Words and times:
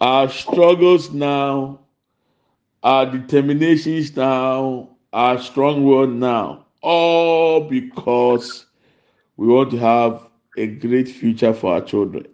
our 0.00 0.28
struggles 0.28 1.10
now, 1.10 1.80
our 2.82 3.06
determinations 3.06 4.16
now, 4.16 4.88
our 5.12 5.38
strong 5.38 5.84
word 5.84 6.10
now, 6.10 6.64
all 6.82 7.68
because 7.68 8.66
we 9.36 9.46
want 9.48 9.70
to 9.70 9.78
have 9.78 10.26
a 10.56 10.66
great 10.66 11.08
future 11.08 11.52
for 11.52 11.74
our 11.74 11.80
children. 11.82 12.26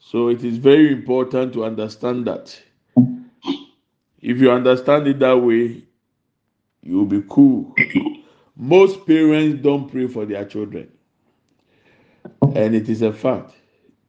So 0.00 0.28
it 0.28 0.42
is 0.44 0.56
very 0.56 0.92
important 0.92 1.52
to 1.52 1.64
understand 1.64 2.26
that. 2.26 2.58
If 4.22 4.38
you 4.38 4.50
understand 4.50 5.06
it 5.06 5.18
that 5.20 5.38
way, 5.38 5.82
you'll 6.82 7.06
be 7.06 7.22
cool. 7.28 7.74
Most 8.56 9.06
parents 9.06 9.62
don't 9.62 9.90
pray 9.90 10.06
for 10.06 10.26
their 10.26 10.44
children. 10.44 10.90
And 12.54 12.74
it 12.74 12.88
is 12.88 13.02
a 13.02 13.12
fact. 13.12 13.52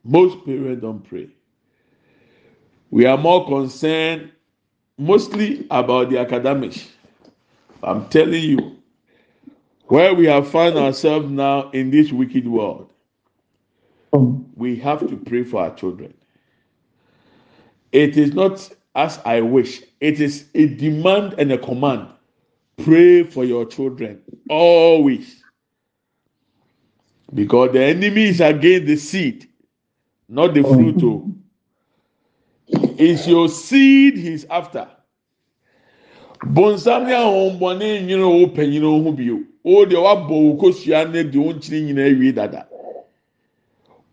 Most 0.04 0.44
parents 0.46 0.82
don't 0.82 1.04
pray. 1.04 1.30
We 2.92 3.06
are 3.06 3.18
more 3.18 3.48
concerned 3.48 4.32
mostly 4.98 5.66
about 5.72 6.10
the 6.10 6.20
academics. 6.20 6.90
I'm 7.82 8.08
telling 8.10 8.44
you, 8.44 8.78
where 9.86 10.14
we 10.14 10.26
have 10.28 10.50
found 10.50 10.78
ourselves 10.78 11.30
now 11.30 11.72
in 11.72 11.90
this 11.90 12.12
wicked 12.12 12.48
world, 12.48 12.90
we 14.56 14.76
have 14.76 15.00
to 15.08 15.18
pray 15.18 15.44
for 15.44 15.64
our 15.64 15.74
children. 15.74 16.14
It 17.92 18.18
is 18.18 18.34
not 18.34 18.70
as 18.96 19.20
I 19.26 19.42
wish, 19.42 19.84
it 20.00 20.20
is 20.20 20.46
a 20.54 20.68
demand 20.68 21.36
and 21.38 21.52
a 21.52 21.58
command. 21.58 22.10
Pray 22.78 23.24
for 23.24 23.46
your 23.46 23.66
children 23.66 24.22
always. 24.50 25.44
Because 27.34 27.72
the 27.72 27.84
enemy 27.84 28.26
is 28.26 28.42
against 28.42 28.88
the 28.88 28.98
seed, 28.98 29.48
not 30.28 30.54
the 30.54 30.64
fruit. 30.64 31.02
Oh. 31.04 31.34
It's 33.04 33.26
your 33.26 33.50
seed 33.50 34.16
he's 34.16 34.46
after. 34.46 34.88
bonsam 36.46 37.06
ne 37.08 37.14
ahombɔne 37.16 38.06
nyina 38.06 38.26
o 38.26 38.46
panyin 38.48 38.84
ho 38.84 39.12
bio. 39.12 39.40
O 39.66 39.86
deɛ 39.86 39.98
wabɔ 40.06 40.32
o 40.52 40.58
kosua 40.58 41.06
ne 41.12 41.24
deɛ 41.24 41.38
o 41.50 41.54
nkyiri 41.54 41.82
nyinaa 41.82 42.20
wie 42.20 42.32
dada. 42.32 42.68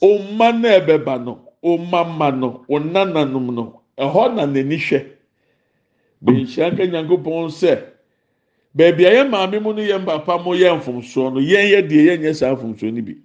O 0.00 0.18
mma 0.18 0.52
na 0.52 0.78
ɛbɛba 0.80 1.22
no 1.24 1.38
o 1.62 1.76
mma 1.76 2.04
mma 2.04 2.30
no 2.34 2.64
o 2.66 2.78
nananom 2.78 3.54
no 3.54 3.82
ɛhɔ 3.98 4.34
na 4.34 4.46
n'ani 4.46 4.76
hwɛ. 4.78 5.04
Bɛnhyia 6.24 6.72
nka 6.72 6.86
nyankopɔn 6.88 7.50
sɛ 7.52 7.82
beebi 8.74 9.04
a 9.04 9.10
yɛ 9.20 9.28
maame 9.28 9.60
mu 9.62 9.74
no 9.74 9.82
yɛ 9.82 10.02
papa 10.04 10.38
mu 10.42 10.54
yɛ 10.56 10.80
mfomsoɔ 10.80 11.34
no 11.34 11.41
yɛn 11.41 11.68
yɛ 11.72 11.88
deɛ 11.88 12.04
yɛn 12.08 12.20
nyɛ 12.22 12.34
saa 12.34 12.54
mfomsoɔ 12.56 12.92
no 12.94 13.02
bi. 13.02 13.16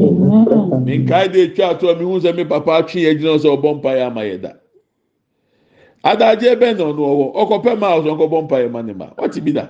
Minkae 0.00 1.28
de 1.28 1.42
etwa 1.42 1.68
ato 1.70 1.90
a 1.90 1.94
mi 1.94 2.04
hu 2.04 2.20
sɛ 2.20 2.34
mi 2.36 2.44
papa 2.44 2.76
atwe 2.78 3.00
yɛ 3.02 3.18
gyina 3.18 3.38
sɛ 3.38 3.48
ɔbɔ 3.56 3.74
mpa 3.76 3.90
yɛ 3.96 4.06
ama 4.06 4.20
yɛ 4.22 4.40
da. 4.40 4.52
Adagye 6.04 6.56
bɛn 6.56 6.78
na 6.78 6.84
ɔno 6.84 7.02
ɔwɔ? 7.12 7.34
Ɔkɔpɛ 7.34 7.78
maa 7.78 7.98
ɔsɔ 7.98 8.16
ɔkɔbɔ 8.16 8.42
mpa 8.44 8.56
yɛ 8.60 8.70
ma 8.70 8.82
ne 8.82 8.92
ma. 8.94 9.06
Ɔte 9.18 9.44
bi 9.44 9.52
da? 9.52 9.68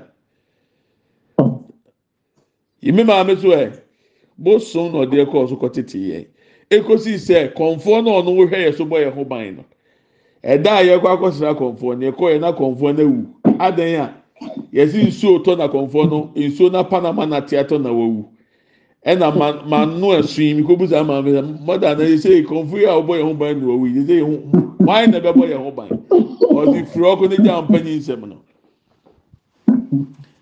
Yìí 2.82 3.04
maame 3.04 3.36
so 3.40 3.48
ɛ 3.48 3.72
bosom 4.38 4.92
na 4.92 4.98
ɔde 5.04 5.26
ɛkɔ 5.26 5.34
ɔso 5.34 5.58
kɔ 5.58 5.72
tete 5.72 5.98
yɛn. 5.98 6.26
Ekosi 6.70 7.14
sɛ 7.18 7.52
kɔnfoɔ 7.54 8.04
na 8.04 8.10
ɔno 8.10 8.36
wohwɛ 8.36 8.58
yɛ 8.66 8.76
so 8.76 8.84
bɔ 8.84 9.04
yɛ 9.06 9.12
ho 9.12 9.24
ban 9.24 9.56
no. 9.56 9.64
Ɛda 10.44 10.70
a 10.78 10.84
yɛkɔ 10.84 11.18
akɔsra 11.18 11.54
kɔnfoɔ 11.58 11.98
no 11.98 12.12
yɛkɔ 12.12 12.24
yɛ 12.34 12.40
na 12.40 12.52
kɔnfoɔ 12.52 12.96
no 12.96 13.02
awu. 13.04 13.58
Adan 13.58 13.94
a? 14.00 14.14
Yɛsi 14.72 15.06
nsuo 15.08 15.42
tɔ 15.44 15.58
na 15.58 15.68
kɔnfoɔ 15.68 16.10
no 16.10 16.30
nsuo 16.36 16.70
na 16.70 16.84
panama 16.84 17.26
na 17.26 17.40
tɔ 17.40 17.82
na 17.82 17.90
wawu. 17.90 18.28
Ɛna 19.06 19.36
ma 19.36 19.62
ma 19.64 19.84
no 19.84 20.08
ɛso 20.08 20.38
yi 20.38 20.54
mi 20.54 20.62
ko 20.62 20.76
busa 20.76 21.04
maame 21.04 21.30
sɛ 21.32 21.42
mɔda 21.64 21.96
na 21.98 22.04
yɛsɛ 22.04 22.44
kɔnfoɔ 22.46 22.78
yi 22.78 22.84
a 22.84 22.92
ɔbɔ 23.00 23.12
yɛ 23.18 23.22
ho 23.22 23.34
ban 23.34 23.60
na 23.60 23.66
wawu 23.66 23.86
yɛsɛ 23.86 24.14
yɛ 24.20 24.24
ho 24.24 24.36
wɔn 24.84 25.10
na 25.10 25.20
ɛbɛbɔ 25.20 25.44
yɛ 25.48 25.56
ho 25.56 25.70
ban 25.70 25.88
ɔdi 26.50 26.86
firi 26.88 27.04
ɔkɔ 27.04 27.30
ne 27.30 27.36
gya 27.36 27.62
mpanyin 27.62 27.98
nsɛm 27.98 28.28
no 28.28 28.36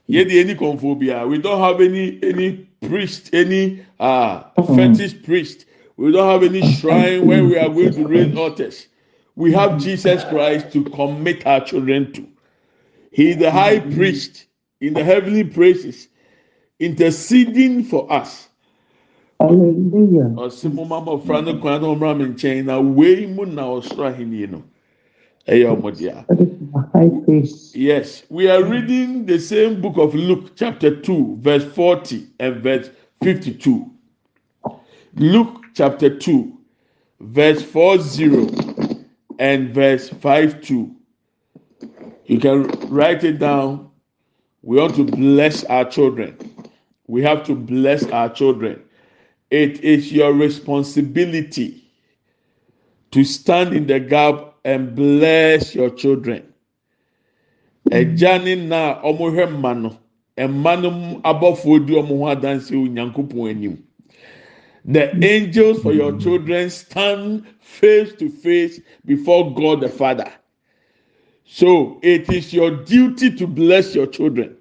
yɛde 0.09 0.33
any 0.41 0.55
kɔnfoɔ 0.55 1.29
we 1.29 1.39
don't 1.39 1.61
have 1.61 1.81
any 1.81 2.19
any 2.23 2.67
priest 2.81 3.31
any 3.33 3.81
uh, 4.01 4.43
fetish 4.75 5.23
priest. 5.23 5.65
We 5.97 6.13
don't 6.13 6.29
have 6.29 6.43
any 6.43 6.63
shrine 6.75 7.27
where 7.27 7.45
we 7.45 7.59
are 7.59 7.69
going 7.69 7.93
to 7.93 8.07
raise 8.07 8.37
altars. 8.37 8.87
We 9.35 9.53
have 9.53 9.81
jesus 9.81 10.25
christ 10.25 10.73
to 10.73 10.85
commit 10.85 11.47
our 11.47 11.65
children 11.65 12.13
to. 12.13 12.27
He 13.13 13.31
is 13.31 13.37
the 13.39 13.51
high 13.51 13.81
priest 13.81 14.47
in 14.81 14.95
the 14.95 15.03
heavenly 15.03 15.45
places 15.45 16.09
interceding 16.79 17.85
for 17.85 18.11
us 18.13 18.48
ɔsi 19.41 20.73
mo 20.75 20.85
ma 20.85 21.01
mo 21.01 21.19
fra 21.19 21.41
no 21.41 21.59
kwan 21.59 21.81
na 21.81 21.89
ɔmra 21.89 22.17
mi 22.19 22.25
nkyɛn 22.25 22.65
na 22.65 22.81
wei 22.81 23.27
mu 23.27 23.45
na 23.47 23.63
ɔsoro 23.63 24.07
ahenni 24.13 24.51
no 24.51 24.63
ɛyɛ 25.47 25.77
ɔmo 25.77 25.97
dea. 25.97 26.25
Yes, 27.75 28.25
we 28.29 28.49
are 28.49 28.65
reading 28.65 29.27
the 29.27 29.39
same 29.39 29.81
book 29.81 29.97
of 29.97 30.15
Luke, 30.15 30.57
chapter 30.57 30.95
2, 30.95 31.39
verse 31.41 31.65
40 31.65 32.27
and 32.41 32.57
verse 32.63 32.91
52. 33.23 33.89
Luke 35.15 35.63
chapter 35.75 36.11
2, 36.19 36.53
verse 37.21 37.63
40 37.63 39.05
and 39.39 39.73
verse 39.73 40.09
52. 40.09 40.95
You 42.27 42.41
can 42.41 42.65
write 42.91 43.23
it 43.25 43.39
down. 43.39 43.91
We 44.63 44.77
want 44.79 44.97
to 44.97 45.05
bless 45.05 45.65
our 45.65 45.85
children. 45.85 46.37
We 47.07 47.23
have 47.23 47.45
to 47.45 47.55
bless 47.55 48.05
our 48.11 48.29
children. 48.29 48.83
It 49.51 49.83
is 49.83 50.13
your 50.13 50.33
responsibility 50.33 51.85
to 53.13 53.25
stand 53.25 53.75
in 53.75 53.87
the 53.87 53.99
gap 54.01 54.55
and 54.65 54.95
bless 54.95 55.75
your 55.75 55.91
children. 55.91 56.53
Ẹja 57.91 58.45
ne 58.45 58.55
na 58.57 59.01
a 59.01 59.13
wɔhwɛ 59.13 59.49
mma 59.51 59.75
no, 59.83 59.99
mma 60.37 60.77
no 60.83 61.21
abɔfoɔ 61.25 61.87
di 61.87 61.95
wɔn 61.95 62.07
ho 62.07 62.15
adansi 62.27 62.73
wɔ 62.75 63.51
anim. 63.51 63.83
The 64.85 65.25
angels 65.25 65.83
for 65.83 65.93
your 65.93 66.19
children 66.19 66.71
stand 66.71 67.47
face 67.61 68.13
to 68.19 68.29
face 68.29 68.81
before 69.05 69.55
God 69.55 69.81
the 69.81 69.89
Father. 69.89 70.31
So 71.45 71.99
it 72.03 72.31
is 72.31 72.53
your 72.53 72.71
duty 72.71 73.35
to 73.37 73.47
bless 73.47 73.95
your 73.95 74.07
children. 74.07 74.57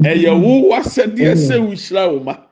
Ẹyẹ 0.00 0.30
wo 0.42 0.68
wasẹdeẹ 0.70 1.34
sẹ 1.36 1.56
wuhyira 1.58 2.12
wo 2.12 2.20
ma. 2.24 2.47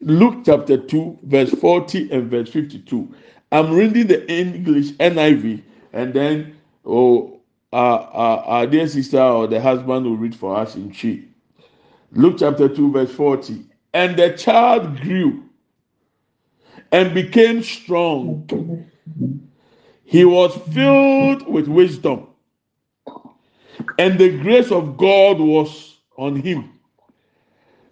Luke 0.00 0.44
chapter 0.46 0.78
two 0.78 1.18
verse 1.24 1.50
forty 1.50 2.10
and 2.12 2.30
verse 2.30 2.50
fifty-two. 2.50 3.14
I'm 3.52 3.72
reading 3.74 4.08
the 4.08 4.30
English 4.32 4.92
NIV, 4.92 5.62
and 5.92 6.14
then 6.14 6.56
oh, 6.86 7.40
uh, 7.72 7.76
uh, 7.76 8.42
our 8.46 8.66
dear 8.66 8.88
sister 8.88 9.20
or 9.22 9.46
the 9.48 9.60
husband 9.60 10.06
will 10.06 10.16
read 10.16 10.36
for 10.36 10.56
us 10.56 10.76
in 10.76 10.92
Twi. 10.92 11.24
Luke 12.12 12.36
chapter 12.38 12.68
2, 12.68 12.92
verse 12.92 13.12
40. 13.12 13.64
And 13.94 14.16
the 14.16 14.32
child 14.36 15.00
grew 15.00 15.44
and 16.92 17.14
became 17.14 17.62
strong. 17.62 18.48
He 20.04 20.24
was 20.24 20.54
filled 20.74 21.48
with 21.48 21.68
wisdom, 21.68 22.28
and 23.98 24.18
the 24.18 24.38
grace 24.38 24.72
of 24.72 24.96
God 24.96 25.40
was 25.40 25.96
on 26.18 26.36
him. 26.36 26.77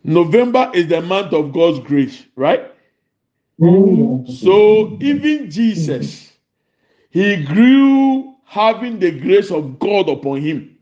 November 0.06 0.70
is 0.72 0.86
the 0.86 1.02
month 1.02 1.32
of 1.32 1.52
God's 1.52 1.80
grace, 1.80 2.24
right? 2.36 2.62
So 3.58 4.96
even 5.00 5.50
Jesus, 5.50 6.32
he 7.10 7.42
grew 7.42 8.36
having 8.44 9.00
the 9.00 9.10
grace 9.10 9.50
of 9.50 9.80
God 9.80 10.08
upon 10.08 10.42
him. 10.42 10.78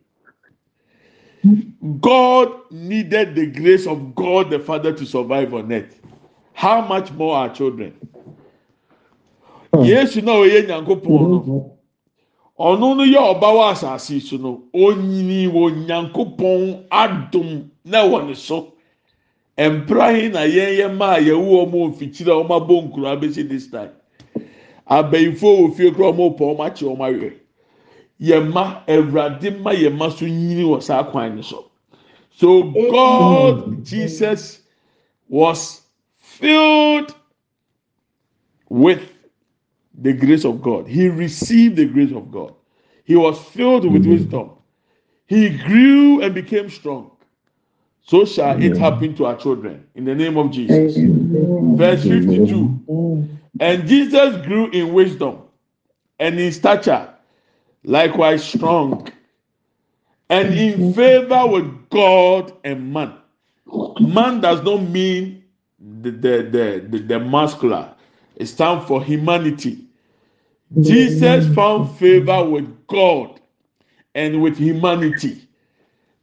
God 2.03 2.53
needed 2.71 3.35
the 3.35 3.47
grace 3.47 3.87
of 3.87 4.15
God 4.15 4.51
the 4.51 4.59
Father 4.59 4.93
to 4.93 5.07
survive 5.07 5.55
on 5.55 5.73
earth. 5.73 6.01
How 6.53 6.83
much 6.83 7.11
more 7.13 7.35
our 7.37 7.49
children? 7.49 7.95
Yesu 9.73 10.21
náà 10.23 10.37
oyè 10.39 10.67
nyankopɔn 10.69 11.21
no 11.49 11.77
ɔno 12.59 12.95
no 12.97 13.03
yɛ 13.03 13.19
ɔba 13.19 13.49
wɔ 13.57 13.73
asase 13.73 14.21
so 14.23 14.37
no 14.37 14.63
onyini 14.73 15.51
wɔ 15.51 15.87
nyankopɔn 15.87 16.87
adum 16.93 17.71
na 17.85 18.05
wɔ 18.05 18.37
so. 18.37 18.74
Mpirahin 19.59 20.33
na 20.33 20.41
yɛn 20.47 20.79
yɛ 20.79 20.89
mmaa 20.93 21.19
yɛwu 21.19 21.71
wɔn 21.71 21.91
mfikyiri 21.91 22.31
a 22.31 22.35
wɔn 22.35 22.51
abɔ 22.51 22.75
nkuro 22.89 23.07
abɛsi 23.17 23.49
this 23.49 23.71
time. 23.71 23.91
Abɛnfo 24.91 25.41
wɔ 25.59 25.75
fie 25.77 25.91
kura 25.93 26.13
wɔn 26.13 26.37
pɔ 26.37 26.57
wɔn 26.57 26.67
akyɛ 26.67 26.87
wɔn 26.97 27.01
awie 27.07 27.33
yɛn 28.21 28.49
mma 28.51 28.83
awurade 28.89 29.51
mma 29.51 29.73
yɛn 29.73 29.95
mma 29.95 30.11
so 30.11 30.27
nyini 30.27 30.65
wɔ 30.65 30.83
saa 30.83 31.03
kwan 31.05 31.37
no 31.37 31.43
so. 31.43 31.71
So 32.37 32.63
god 32.63 33.67
mm. 33.67 33.85
jesus 33.85 34.61
was 35.29 35.83
filled 36.19 37.15
with 38.69 39.03
the 39.95 40.13
grace 40.13 40.45
of 40.45 40.61
god. 40.63 40.89
He 40.89 41.09
received 41.09 41.77
the 41.77 41.87
grace 41.87 42.11
of 42.13 42.33
god. 42.33 42.55
He 43.05 43.15
was 43.15 43.39
filled 43.39 43.91
with 43.91 44.05
mm. 44.05 44.11
wisdom. 44.11 44.51
He 45.27 45.51
grew 45.51 46.23
and 46.23 46.35
became 46.35 46.69
strong 46.69 47.13
so 48.05 48.25
shall 48.27 48.63
it 48.63 48.77
happen 48.77 49.15
to 49.17 49.27
our 49.27 49.37
children 49.37 49.87
in 49.95 50.05
the 50.05 50.15
name 50.15 50.37
of 50.37 50.51
Jesus. 50.51 51.09
Verse 51.77 52.07
52. 52.07 52.83
And 53.61 53.89
Jesus 53.89 54.45
grew 54.47 54.71
in 54.71 54.93
wisdom 54.93 55.41
and 56.21 56.39
in 56.39 56.53
stature, 56.53 57.09
likewise 57.85 58.45
strong, 58.45 59.09
and 60.29 60.53
in 60.55 60.95
favor 60.95 61.47
with 61.47 61.89
God 61.91 62.53
and 62.65 62.93
man. 62.93 63.15
Man 64.01 64.41
does 64.41 64.63
not 64.63 64.83
mean 64.83 65.45
the 65.81 66.11
the 66.11 66.43
the, 66.43 66.87
the, 66.91 66.99
the 66.99 67.19
muscular. 67.21 67.95
It 68.37 68.47
stands 68.47 68.87
for 68.87 69.03
humanity. 69.03 69.87
Jesus 70.81 71.53
found 71.55 71.97
favor 71.99 72.45
with 72.45 72.87
God 72.87 73.41
and 74.15 74.43
with 74.43 74.59
humanity. 74.59 75.49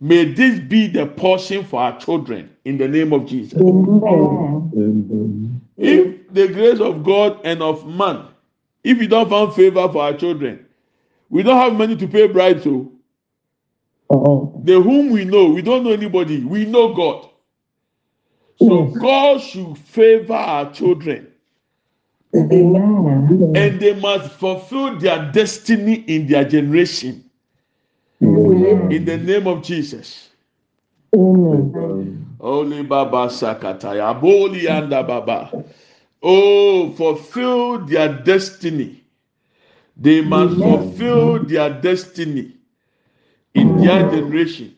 May 0.03 0.33
this 0.33 0.59
be 0.59 0.87
the 0.87 1.05
portion 1.05 1.63
for 1.63 1.79
our 1.79 1.99
children 1.99 2.49
in 2.65 2.79
the 2.79 2.87
name 2.87 3.13
of 3.13 3.27
Jesus. 3.27 3.61
Amen. 3.61 4.71
If 5.77 6.33
the 6.33 6.47
grace 6.47 6.79
of 6.79 7.03
God 7.03 7.39
and 7.43 7.61
of 7.61 7.87
man, 7.87 8.25
if 8.83 8.97
we 8.97 9.05
don't 9.05 9.29
find 9.29 9.53
favor 9.53 9.87
for 9.89 10.01
our 10.01 10.13
children, 10.13 10.65
we 11.29 11.43
don't 11.43 11.59
have 11.59 11.73
money 11.73 11.95
to 11.95 12.07
pay 12.07 12.25
bribes 12.25 12.63
to. 12.63 12.91
Uh-oh. 14.09 14.59
The 14.63 14.81
whom 14.81 15.11
we 15.11 15.23
know, 15.23 15.45
we 15.45 15.61
don't 15.61 15.83
know 15.83 15.91
anybody. 15.91 16.43
We 16.43 16.65
know 16.65 16.95
God. 16.95 17.29
So 18.57 18.87
yes. 18.87 18.97
God 18.97 19.41
should 19.41 19.77
favor 19.77 20.33
our 20.33 20.73
children. 20.73 21.27
Amen. 22.35 23.53
And 23.55 23.79
they 23.79 23.93
must 23.99 24.31
fulfill 24.31 24.97
their 24.97 25.31
destiny 25.31 26.03
in 26.07 26.25
their 26.27 26.43
generation. 26.43 27.23
In 28.21 29.05
the 29.05 29.17
name 29.17 29.47
of 29.47 29.63
Jesus. 29.63 30.29
Amen. 31.15 32.25
Holy 32.39 32.83
Baba 32.83 33.27
Sakataya. 33.27 34.19
Boli 34.19 34.67
anda 34.67 35.03
Baba. 35.03 35.55
Oh, 36.23 36.91
fulfill 36.93 37.79
their 37.85 38.09
destiny. 38.23 39.03
They 39.97 40.21
must 40.21 40.61
fulfill 40.61 41.43
their 41.43 41.69
destiny 41.81 42.57
in 43.53 43.77
their 43.77 44.03
generation. 44.03 44.75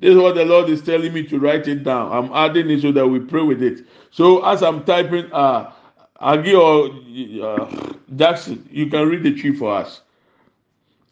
This 0.00 0.12
is 0.12 0.16
what 0.16 0.36
the 0.36 0.44
Lord 0.44 0.70
is 0.70 0.82
telling 0.82 1.12
me 1.12 1.24
to 1.24 1.38
write 1.38 1.68
it 1.68 1.84
down. 1.84 2.12
I'm 2.12 2.32
adding 2.32 2.70
it 2.70 2.82
so 2.82 2.92
that 2.92 3.06
we 3.06 3.20
pray 3.20 3.42
with 3.42 3.62
it. 3.62 3.86
So 4.10 4.44
as 4.44 4.62
I'm 4.62 4.84
typing, 4.84 5.32
uh, 5.32 5.72
Agi 6.20 6.54
or 6.58 7.46
uh, 7.46 7.94
Jackson, 8.16 8.68
you 8.70 8.86
can 8.88 9.08
read 9.08 9.22
the 9.22 9.40
Twi 9.40 9.56
for 9.56 9.74
us 9.74 10.02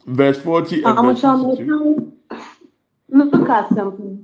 verse 0.07 0.39
40 0.41 0.83
and 0.83 0.99
verse 1.05 1.21
52. 1.21 2.13
Look 3.09 3.49
at 3.49 3.69
something. 3.75 4.23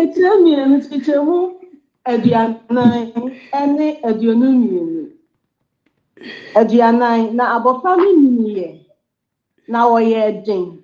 Ekyirɛ 0.00 0.32
mmienu 0.40 0.76
kyekyɛ 0.88 1.16
mu 1.26 1.38
aduanan 2.10 3.12
ne 3.76 3.86
aduonu 4.08 4.46
mmienu. 4.56 5.02
Aduanan 6.56 7.36
na 7.36 7.44
abɔfra 7.56 7.92
no 8.00 8.08
nyinyɛ 8.20 8.68
na 9.68 9.78
ɔyɛ 9.94 10.44
den 10.44 10.82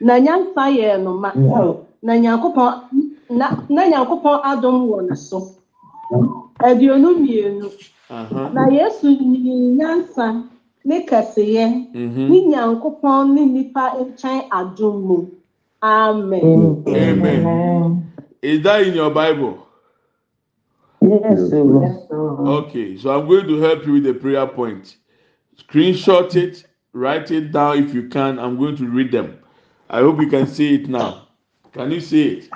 na 0.00 0.14
nyansa 0.18 0.64
yɛ 0.78 1.02
no 1.02 1.12
ma 1.18 1.30
na 2.02 2.12
nyankopɔn 2.14 2.72
na 3.30 3.64
na 3.68 3.82
nyankopɔn 3.90 4.40
adom 4.44 4.88
wɔ 4.88 5.08
ne 5.08 5.16
so 5.16 5.54
aduonu 6.58 7.08
mmienu 7.18 7.70
na 8.54 8.66
yesu 8.68 9.06
nyini 9.10 9.76
nyansa 9.78 10.44
ne 10.84 11.06
kɛseyɛ 11.06 11.64
mhm. 11.94 12.28
ne 12.28 12.38
nyankopɔn 12.50 13.34
ne 13.34 13.44
nipa 13.44 13.92
nkyɛn 14.00 14.48
adom 14.50 14.96
mu 15.02 15.26
amen. 15.82 16.82
amen. 16.88 18.12
is 18.42 18.62
that 18.62 18.82
in 18.82 18.94
your 18.94 19.10
bible. 19.10 19.68
Yes, 21.00 21.50
sir. 21.50 21.96
Okay, 22.10 22.96
so 22.98 23.16
I'm 23.16 23.28
going 23.28 23.46
to 23.46 23.60
help 23.60 23.86
you 23.86 23.92
with 23.94 24.04
the 24.04 24.14
prayer 24.14 24.46
point. 24.46 24.96
Screenshot 25.56 26.34
it, 26.34 26.66
write 26.92 27.30
it 27.30 27.52
down 27.52 27.84
if 27.84 27.94
you 27.94 28.08
can. 28.08 28.38
I'm 28.38 28.58
going 28.58 28.76
to 28.76 28.88
read 28.88 29.12
them. 29.12 29.38
I 29.90 30.00
hope 30.00 30.20
you 30.20 30.26
can 30.28 30.46
see 30.46 30.74
it 30.74 30.88
now. 30.88 31.28
Can 31.72 31.92
you 31.92 32.00
see 32.00 32.28
it? 32.28 32.48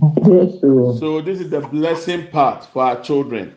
So 0.00 1.20
this 1.20 1.40
is 1.40 1.50
the 1.50 1.60
blessing 1.60 2.28
part 2.28 2.64
for 2.64 2.84
our 2.84 3.00
children. 3.02 3.54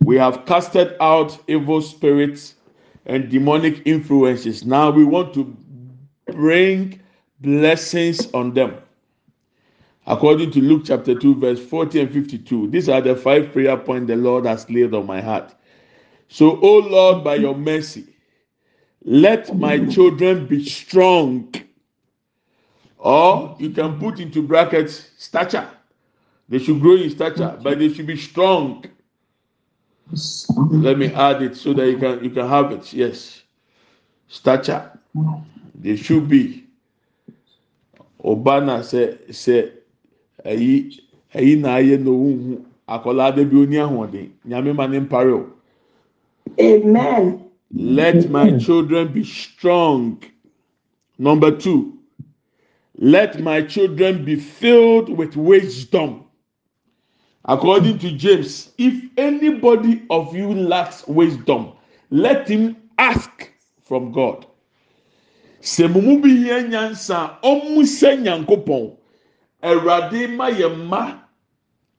We 0.00 0.16
have 0.16 0.44
casted 0.46 0.96
out 1.00 1.38
evil 1.46 1.80
spirits 1.80 2.54
and 3.06 3.30
demonic 3.30 3.86
influences. 3.86 4.64
Now 4.64 4.90
we 4.90 5.04
want 5.04 5.34
to 5.34 5.56
bring 6.32 7.00
blessings 7.40 8.32
on 8.32 8.54
them. 8.54 8.78
According 10.06 10.50
to 10.52 10.60
Luke 10.60 10.82
chapter 10.86 11.14
2, 11.14 11.36
verse 11.36 11.60
40 11.60 12.00
and 12.00 12.12
52. 12.12 12.70
These 12.70 12.88
are 12.88 13.00
the 13.00 13.14
five 13.14 13.52
prayer 13.52 13.76
points 13.76 14.08
the 14.08 14.16
Lord 14.16 14.46
has 14.46 14.68
laid 14.70 14.94
on 14.94 15.06
my 15.06 15.20
heart. 15.20 15.54
So, 16.28 16.58
oh 16.60 16.78
Lord, 16.78 17.22
by 17.22 17.36
your 17.36 17.54
mercy, 17.54 18.06
let 19.04 19.56
my 19.56 19.84
children 19.86 20.46
be 20.46 20.64
strong 20.64 21.54
or 22.98 23.56
you 23.58 23.70
can 23.70 23.98
put 23.98 24.20
into 24.20 24.42
brackets 24.42 25.10
stature. 25.18 25.68
They 26.48 26.58
should 26.58 26.80
grow 26.80 26.96
in 26.96 27.10
stature, 27.10 27.58
but 27.62 27.78
they 27.78 27.92
should 27.92 28.06
be 28.06 28.16
strong. 28.16 28.84
Let 30.70 30.98
me 30.98 31.12
add 31.12 31.42
it 31.42 31.56
so 31.56 31.72
that 31.74 31.86
you 31.90 31.98
can 31.98 32.24
you 32.24 32.30
can 32.30 32.48
have 32.48 32.72
it. 32.72 32.92
Yes, 32.92 33.42
stature. 34.28 34.90
They 35.74 35.96
should 35.96 36.28
be. 36.28 36.64
Obana 38.24 38.82
say 38.82 39.18
say 39.30 39.72
ayi 40.44 40.98
ayi 41.34 41.60
na 41.60 41.76
ayɛ 41.76 42.02
na 42.02 42.10
ohun 42.10 42.64
akwadaa 42.88 43.36
de 43.36 43.44
bi 43.44 43.56
oni 43.56 43.76
ahoɔden 43.76 44.30
nyame 44.46 44.74
ma 44.74 44.86
ne 44.86 45.00
mpare 45.00 45.32
o. 45.32 45.52
Amen. 46.60 47.44
Let 47.70 48.30
my 48.30 48.58
children 48.58 49.12
be 49.12 49.22
strong. 49.24 50.22
Number 51.18 51.50
two. 51.56 51.97
Let 52.98 53.38
my 53.40 53.62
children 53.62 54.24
be 54.24 54.34
filled 54.36 55.08
with 55.08 55.36
wisdom. 55.36 56.24
According 57.44 58.00
to 58.00 58.10
James, 58.12 58.72
if 58.76 59.10
anybody 59.16 60.02
of 60.10 60.34
you 60.34 60.52
lacks 60.52 61.06
wisdom, 61.06 61.72
let 62.10 62.48
him 62.48 62.76
ask 62.98 63.50
from 63.84 64.10
God. 64.12 64.44
Sɛ 65.62 65.88
mumu 65.88 66.20
bi 66.20 66.28
yɛ 66.28 66.68
nyansa, 66.68 67.40
ɔmu 67.42 67.82
sɛ 67.82 68.20
nyankopɔn, 68.22 68.96
ma 70.36 70.50
yɛ 70.50 70.68
mma, 70.76 71.20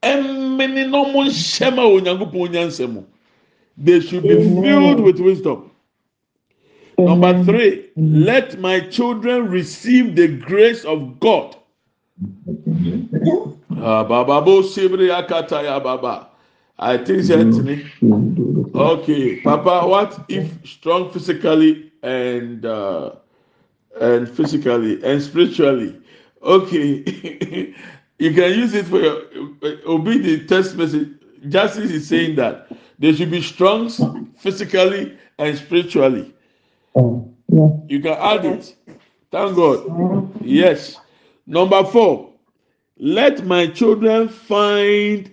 ɛmmene 0.03 0.89
na 0.89 1.03
ɔmo 1.03 1.25
nhyɛ 1.25 1.75
ma 1.75 1.83
wɔ 1.83 2.01
nyankopɔn 2.01 2.49
nyansa 2.51 2.91
mu. 2.91 3.03
They 3.77 4.01
should 4.01 4.23
be 4.23 4.35
filled 4.35 4.99
with 4.99 5.19
wisdom. 5.19 5.68
Number 7.05 7.43
three, 7.43 7.89
let 7.95 8.59
my 8.59 8.79
children 8.81 9.49
receive 9.49 10.15
the 10.15 10.27
grace 10.27 10.83
of 10.85 11.19
God. 11.19 11.55
Ah, 13.77 14.03
I 16.81 16.97
think 16.97 17.23
that 17.23 18.71
Okay, 18.75 19.41
Papa, 19.41 19.87
what 19.87 20.25
if 20.29 20.51
strong 20.67 21.11
physically 21.11 21.91
and 22.03 22.65
uh, 22.65 23.11
and 23.99 24.29
physically 24.29 25.03
and 25.03 25.21
spiritually? 25.21 25.99
Okay, 26.43 27.03
you 28.19 28.33
can 28.33 28.53
use 28.53 28.73
it 28.73 28.85
for 28.85 28.99
your 28.99 29.21
obey 29.85 30.17
the 30.19 30.45
text 30.45 30.75
message. 30.75 31.09
Justice 31.47 31.91
is 31.91 32.07
saying 32.07 32.35
that 32.35 32.67
they 32.99 33.13
should 33.13 33.31
be 33.31 33.41
strong 33.41 33.89
physically 34.37 35.17
and 35.37 35.57
spiritually. 35.57 36.33
Oh, 36.95 37.33
yeah. 37.47 37.69
You 37.87 37.99
can 38.01 38.13
add 38.13 38.45
it. 38.45 38.75
Thank 39.31 39.55
God. 39.55 40.41
Yes. 40.41 40.97
Number 41.45 41.83
four, 41.83 42.33
let 42.97 43.45
my 43.45 43.67
children 43.67 44.29
find 44.29 45.31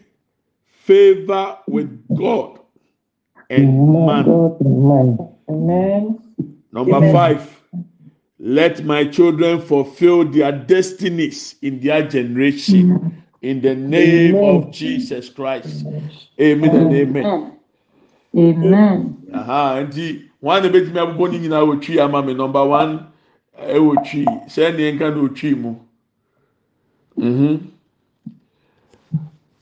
favor 0.66 1.58
with 1.66 2.06
God 2.16 2.60
and 3.50 3.92
man. 3.92 4.26
Amen. 5.48 6.18
Number 6.72 6.96
Amen. 6.96 7.12
five, 7.12 7.60
let 8.38 8.84
my 8.84 9.04
children 9.04 9.60
fulfill 9.60 10.24
their 10.24 10.52
destinies 10.52 11.56
in 11.62 11.80
their 11.80 12.06
generation 12.06 13.22
in 13.42 13.60
the 13.60 13.74
name 13.74 14.36
amen. 14.36 14.56
of 14.56 14.70
Jesus 14.72 15.28
Christ. 15.28 15.86
Amen 16.40 16.76
and 16.76 16.94
amen. 16.94 17.58
Amen. 18.36 19.16
Aha, 19.32 19.74
wọn 19.76 20.25
na 20.42 20.66
ebetumi 20.66 20.98
abobɔ 21.00 21.30
ne 21.30 21.38
nyinaa 21.38 21.66
wɔ 21.68 21.80
twi 21.82 22.00
ama 22.00 22.22
mi 22.22 22.34
nɔmba 22.34 22.68
one 22.68 23.06
ɛwɔ 23.58 23.92
twi 24.04 24.24
sɛ 24.48 24.76
nea 24.76 24.92
nka 24.92 25.10
na 25.10 25.20
otwi 25.22 25.54
mu 25.54 25.74
mm-hmm. 27.16 27.56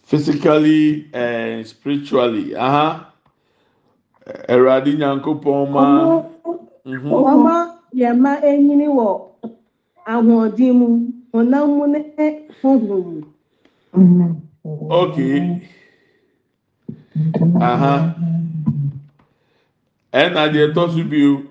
physically 0.03 1.09
and 1.13 1.67
spiritually. 1.67 2.55
Aha 2.57 3.15
awurade 4.49 4.91
nyankopɔn 4.99 5.71
ma 5.71 5.85
ɔma 6.87 7.55
yɛ 8.01 8.11
ma 8.23 8.33
enyini 8.51 8.87
wɔ 8.89 9.09
ahoɔden 10.13 10.73
mu 10.79 10.87
honam 11.33 11.67
mu 11.77 11.85
ne 11.93 12.01
honhom 12.61 13.05
mu. 13.95 14.27
okay. 14.91 15.61
Aha 17.61 18.15
ɛna 20.15 20.43
deɛ 20.53 20.73
ɛtɔ 20.73 20.83
so 20.95 21.05
bio 21.05 21.43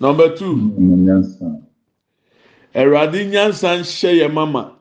number 0.00 0.36
two 0.36 0.54
awurade 2.74 3.20
nyansa 3.30 3.70
nhyɛ 3.80 4.10
yɛ 4.20 4.32
mama 4.32 4.72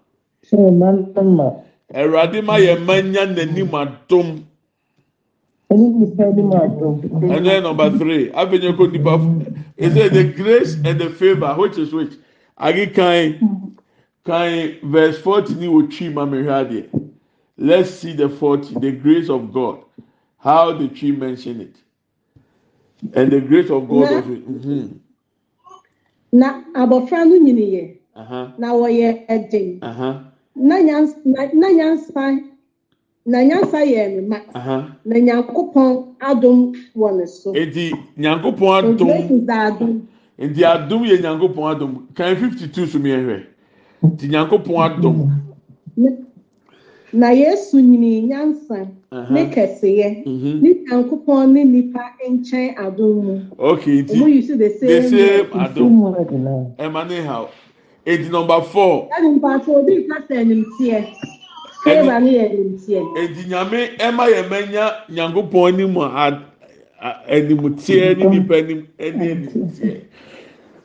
awurade 1.93 2.41
ma 2.43 2.55
yɛ 2.57 2.73
ma 2.85 2.93
nya 3.01 3.25
n'anim 3.25 3.71
adom. 3.71 4.43
And 5.69 7.45
then 7.45 7.63
number 7.63 7.89
three, 7.97 8.31
avenue 8.31 8.77
ko 8.77 8.85
nipa. 8.85 9.19
It 9.75 9.91
says 9.93 10.11
the 10.11 10.23
grace 10.23 10.75
and 10.75 10.99
the 10.99 11.09
favor, 11.09 11.53
which 11.55 11.77
is 11.77 11.91
which. 11.93 12.13
Agi 12.57 12.95
kan 12.95 13.75
kan 14.25 14.77
verse 14.83 15.19
forty 15.19 15.55
ni 15.55 15.67
wo 15.67 15.81
twi 15.87 16.07
ma 16.07 16.25
me 16.25 16.37
hwade. 16.39 16.87
Let's 17.57 17.91
see 17.91 18.13
the 18.13 18.29
forty, 18.29 18.75
the 18.79 18.91
grace 18.93 19.29
of 19.29 19.51
God. 19.51 19.79
How 20.37 20.71
the 20.73 20.87
Twi 20.87 21.11
mention 21.11 21.61
it, 21.61 21.75
and 23.13 23.31
the 23.31 23.41
grace 23.41 23.69
of 23.69 23.87
God. 23.87 24.11
Na, 24.11 24.21
mm-hmm. 24.21 24.97
na 26.31 26.63
abɔfra 26.73 27.25
no 27.27 27.37
nyini 27.39 27.65
yɛ. 27.73 27.97
Na 28.57 28.73
wɔyɛ 28.73 29.27
ɛden. 29.27 29.79
Na 30.55 30.75
nyansa 30.81 32.41
na 33.27 33.39
nyansa 33.43 33.79
yɛ 33.83 34.03
ne 34.15 34.21
ma 34.21 34.39
na 35.05 35.15
nyankopɔn 35.19 36.15
adom 36.21 36.73
wɔ 36.95 37.17
ne 37.17 37.25
so. 37.27 37.51
eti 37.53 37.91
nyankopɔn 38.17 38.71
adom 38.79 40.07
nti 40.39 40.63
adom 40.63 41.03
yɛ 41.03 41.19
nyankopɔn 41.21 41.75
adom 41.75 42.07
kan 42.15 42.35
fifty 42.37 42.67
two 42.69 42.85
so 42.87 42.97
mi 42.99 43.09
ɛhwɛ 43.09 43.43
nti 44.03 44.29
nyankopɔn 44.29 44.79
adom. 44.87 45.31
na 47.13 47.29
yesu 47.31 47.81
nyini 47.81 48.21
nyansa 48.29 48.87
ne 49.11 49.45
kɛseɛ. 49.45 50.23
Mhm. 50.25 50.61
ne 50.61 50.69
nyankopɔn 50.85 51.51
ne 51.53 51.63
nipa 51.63 52.01
nkyɛn 52.29 52.75
adom 52.77 53.23
mu. 53.25 53.41
okay 53.57 54.01
nti 54.01 54.15
ɔmo 54.15 54.27
yi 54.27 54.41
si 54.41 54.55
the 54.55 54.69
same 54.69 54.87
the 54.87 55.09
same 55.09 55.45
adom. 55.59 56.75
Ɛma 56.77 57.07
ne 57.09 57.21
ha 57.21 57.47
eti 58.05 58.29
number 58.29 58.61
four. 58.61 59.09
ɛni 59.17 59.39
mpatsɔ 59.39 59.69
obi 59.79 60.07
kasa 60.07 60.33
ɛnim 60.43 60.63
teɛ. 60.79 61.05
edi 63.17 63.43
nyame 63.49 63.97
ɛma 63.97 64.27
yɛ 64.27 64.43
mɛnya 64.49 64.91
nyankopɔn 65.09 65.73
anim 65.73 65.97
a 65.97 66.43
animteɛ 67.29 68.17
ne 68.17 68.25
nipa 68.25 68.55
anim 68.57 68.87
ɛne 68.99 69.31
animteɛ 69.31 70.01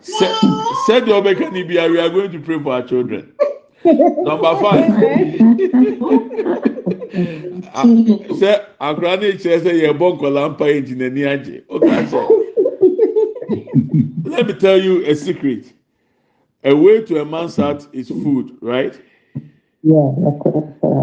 sɛ 0.02 0.26
sɛdeɛ 0.86 1.12
ɔbɛka 1.20 1.52
ne 1.52 1.62
bia 1.64 1.88
we 1.90 1.98
are 1.98 2.08
going 2.10 2.30
to 2.30 2.38
pray 2.38 2.58
for 2.58 2.72
our 2.72 2.82
children. 2.82 3.32
Number 3.84 4.54
five 4.62 4.84
Mm. 7.14 7.62
sɛ 8.38 8.61
akora 8.81 9.21
ne 9.21 9.33
kyerɛ 9.33 9.61
sɛ 9.61 9.73
yɛbɔ 9.83 10.07
nkɔla 10.19 10.50
mpa 10.50 10.64
yɛ 10.66 10.81
nti 10.83 10.95
n'ani 10.97 11.23
agye 11.25 11.62
ɔka 11.69 12.07
sɛ 12.11 12.21
let 14.25 14.47
me 14.47 14.54
tell 14.54 14.81
you 14.81 15.04
a 15.04 15.14
secret 15.14 15.73
a 16.64 16.75
way 16.75 17.02
to 17.02 17.21
a 17.21 17.25
man's 17.25 17.57
heart 17.57 17.87
is 17.92 18.09
food 18.09 18.57
right. 18.61 18.99
Yeah. 19.83 20.12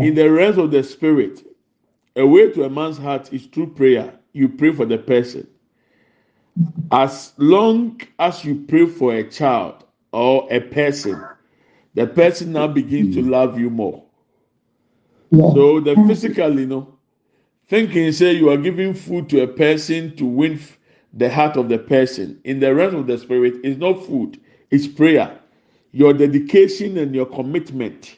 In 0.02 0.16
the 0.16 0.30
realms 0.32 0.58
of 0.58 0.72
the 0.72 0.84
spirit, 0.84 1.46
a 2.16 2.26
way 2.26 2.52
to 2.52 2.64
a 2.64 2.70
man's 2.70 2.98
heart 2.98 3.34
is 3.34 3.46
through 3.48 3.74
prayer. 3.74 4.14
You 4.34 4.48
pray 4.48 4.72
for 4.72 4.86
the 4.86 4.98
person. 4.98 5.48
As 6.92 7.34
long 7.38 8.00
as 8.20 8.46
you 8.46 8.64
pray 8.68 8.86
for 8.86 9.14
a 9.14 9.30
child 9.30 9.84
or 10.12 10.48
a 10.52 10.60
person, 10.60 11.22
the 11.94 12.08
person 12.08 12.54
now 12.54 12.68
begins 12.68 13.16
to 13.16 13.22
love 13.22 13.60
you 13.60 13.70
more. 13.70 14.04
So 15.48 15.80
the 15.80 15.98
physical, 16.08 16.60
you 16.60 16.68
know, 16.68 16.96
thinking 17.68 18.12
say 18.12 18.34
you 18.34 18.50
are 18.50 18.58
giving 18.58 18.94
food 18.94 19.30
to 19.30 19.44
a 19.44 19.48
person 19.48 20.16
to 20.18 20.26
win 20.26 20.60
the 21.14 21.30
heart 21.30 21.58
of 21.58 21.70
the 21.70 21.80
person. 21.80 22.40
In 22.44 22.60
the 22.60 22.74
realm 22.76 22.96
of 22.96 23.08
the 23.08 23.18
spirit, 23.18 23.56
it's 23.64 23.80
not 23.80 24.06
food, 24.06 24.40
it's 24.72 24.88
prayer. 24.88 25.40
Your 25.92 26.14
dedication 26.14 26.98
and 26.98 27.16
your 27.16 27.26
commitment 27.28 28.18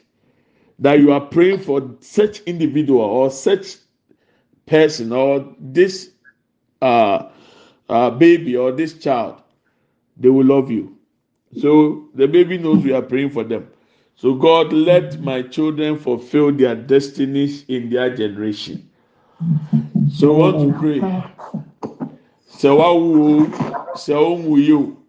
that 0.80 1.00
you 1.00 1.12
are 1.12 1.20
praying 1.20 1.60
for 1.60 1.96
such 2.00 2.40
individual 2.42 3.00
or 3.00 3.30
such 3.30 3.76
person 4.66 5.12
or 5.12 5.54
this 5.60 6.12
uh, 6.82 7.28
uh, 7.88 8.10
baby 8.10 8.56
or 8.56 8.72
this 8.72 8.94
child, 8.98 9.42
they 10.16 10.28
will 10.30 10.46
love 10.46 10.70
you. 10.70 10.98
So 11.58 12.10
the 12.14 12.28
baby 12.28 12.58
knows 12.58 12.84
we 12.84 12.92
are 12.92 13.02
praying 13.02 13.30
for 13.30 13.44
them. 13.44 13.71
So 14.22 14.34
God, 14.34 14.72
let 14.72 15.20
my 15.20 15.42
children 15.42 15.98
fulfill 15.98 16.52
their 16.52 16.76
destinies 16.76 17.64
in 17.66 17.90
their 17.90 18.14
generation. 18.14 18.88
So 20.12 20.32
want 20.34 20.60
to 20.60 20.78
pray. 20.78 21.00
So 22.46 23.50
so 23.96 24.56
you 24.56 25.04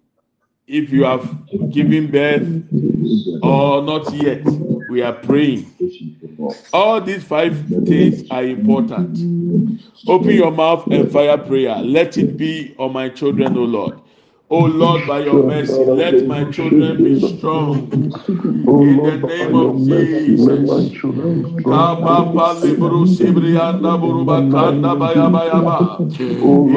if 0.65 0.89
you 0.89 1.03
have 1.03 1.29
given 1.69 2.09
birth 2.09 3.43
or 3.43 3.83
not 3.83 4.11
yet 4.15 4.43
we 4.89 5.03
are 5.03 5.13
praying. 5.13 5.71
All 6.73 6.99
these 6.99 7.23
five 7.23 7.55
things 7.85 8.27
are 8.31 8.43
important. 8.43 9.19
Open 10.07 10.31
your 10.31 10.49
mouth 10.49 10.87
and 10.87 11.11
fire 11.11 11.37
prayer. 11.37 11.75
Let 11.75 12.17
it 12.17 12.35
be 12.35 12.73
on 12.79 12.93
my 12.93 13.09
children, 13.09 13.55
O 13.59 13.61
Lord. 13.61 13.99
Oh 14.55 14.65
Lord, 14.65 15.07
by 15.07 15.21
your 15.21 15.41
mercy, 15.41 15.83
let 15.83 16.27
my 16.27 16.43
children 16.51 17.03
be 17.03 17.19
strong. 17.19 17.89
In 17.89 18.97
the 19.01 19.17
name 19.17 19.55
of 19.55 19.79
Jesus. 19.79 20.69
Ah. 21.65 22.13
Oh. 26.43 26.67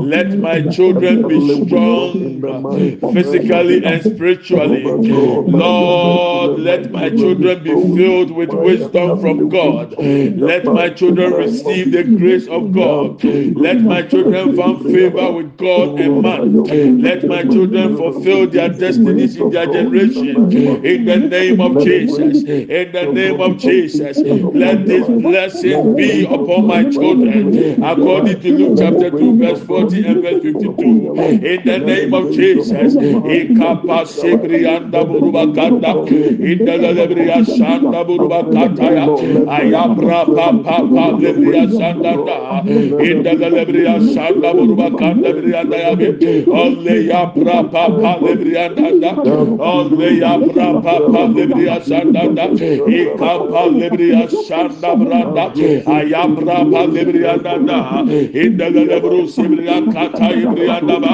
let 0.00 0.38
my 0.38 0.60
children 0.68 1.26
be 1.28 1.40
strong 1.48 2.40
physically 3.12 3.84
and 3.84 4.02
spiritually. 4.02 4.82
Lord, 4.84 6.60
let 6.60 6.90
my 6.90 7.10
children 7.10 7.62
be 7.62 7.70
filled 7.70 8.30
with 8.30 8.50
wisdom 8.50 9.20
from 9.20 9.48
God. 9.48 9.94
Let 9.98 10.64
my 10.64 10.90
children 10.90 11.32
receive 11.34 11.92
the 11.92 12.04
grace 12.04 12.46
of 12.48 12.72
God. 12.72 13.22
Let 13.24 13.80
my 13.82 14.02
children 14.02 14.56
find 14.56 14.82
favor 14.82 15.32
with 15.32 15.56
God 15.56 16.00
and 16.00 16.22
man. 16.22 17.00
Let 17.02 17.24
my 17.24 17.42
children 17.42 17.96
fulfill 17.96 18.46
their 18.48 18.68
destinies 18.68 19.36
in 19.36 19.50
their 19.50 19.66
generation. 19.66 20.52
In 20.84 21.04
the 21.04 21.16
name 21.16 21.60
of 21.60 21.82
Jesus. 21.82 22.44
In 22.44 22.92
the 22.92 23.06
name 23.12 23.40
of 23.40 23.58
Jesus. 23.58 24.18
Let 24.18 24.86
this 24.86 25.06
blessing 25.06 25.94
be 25.96 26.24
upon 26.24 26.66
my 26.66 26.84
children. 26.90 27.82
According 27.82 28.40
to 28.40 28.52
Luke 28.52 28.78
chapter 28.78 29.10
2, 29.10 29.38
verse 29.38 29.60
40 29.64 30.04
and 30.06 30.22
verse 30.22 30.42
52 30.42 31.33
in 31.42 31.64
the 31.64 31.78
name 31.78 32.14
of 32.14 32.30
Jesus. 32.30 32.94
Ikapa 32.96 34.06
sebrianda 34.06 35.04
buruba 35.04 35.46
kanda, 35.54 35.94
indela 36.40 36.92
lebria 36.94 37.42
shanda 37.44 38.04
buruba 38.04 38.44
kataya, 38.52 39.10
ayabra 39.46 40.24
pa 40.34 40.52
pa 40.62 40.82
pa 40.82 41.06
lebria 41.18 41.66
shanda 41.68 42.16
da, 42.24 42.62
indela 42.98 43.48
lebria 43.50 43.98
shanda 44.14 44.54
buruba 44.54 44.96
kanda 44.98 45.32
brianda 45.32 45.76
yabe, 45.84 46.46
olle 46.48 47.06
ya 47.06 47.26
pra 47.26 47.62
pa 47.64 47.88
pa 48.00 48.16
lebria 48.20 48.68
da, 48.74 49.12
olle 49.58 50.18
ya 50.18 50.38
pra 50.38 50.74
pa 50.82 51.00
pa 51.00 51.26
lebria 51.28 51.80
shanda 51.80 52.28
da, 52.34 52.48
ikapa 52.86 53.64
lebria 53.80 54.28
shanda 54.28 54.94
branda, 54.96 55.52
ayabra 55.86 56.70
pa 56.70 56.84
lebria 56.86 57.36
da, 57.42 57.56
indela 58.34 58.84
lebru 58.86 59.26
sebria 59.28 59.80
kataya 59.92 60.46
brianda 60.54 61.00
ba. 61.00 61.13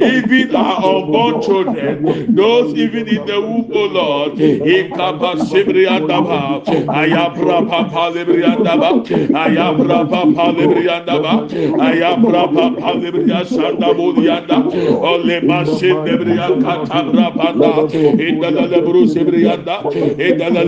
even 0.00 0.54
our 0.56 0.96
unborn 0.96 1.42
children, 1.42 2.34
those 2.34 2.74
even 2.74 3.08
in 3.08 3.26
the 3.26 3.40
womb, 3.40 3.70
O 3.72 3.84
Lord, 3.86 4.32
Ikaba 4.34 5.36
Sibriandaba, 5.48 6.64
Ayabra 6.64 7.68
Papa 7.68 8.12
Libriandaba, 8.16 9.04
Ayabra 9.44 10.08
Papa 10.10 10.52
Libriandaba, 10.56 11.48
Ayabra 11.78 12.44
Papa 12.54 12.90
Libria 12.98 13.44
Sanda 13.44 13.92
Budianda, 13.94 14.58
Olema 15.00 15.64
Sindebria 15.64 16.48
Katabra 16.60 17.34
Panda, 17.36 17.72
Indala 18.18 18.66
Lebru 18.68 19.06
Sibrianda, 19.06 19.82
Indala 20.18 20.64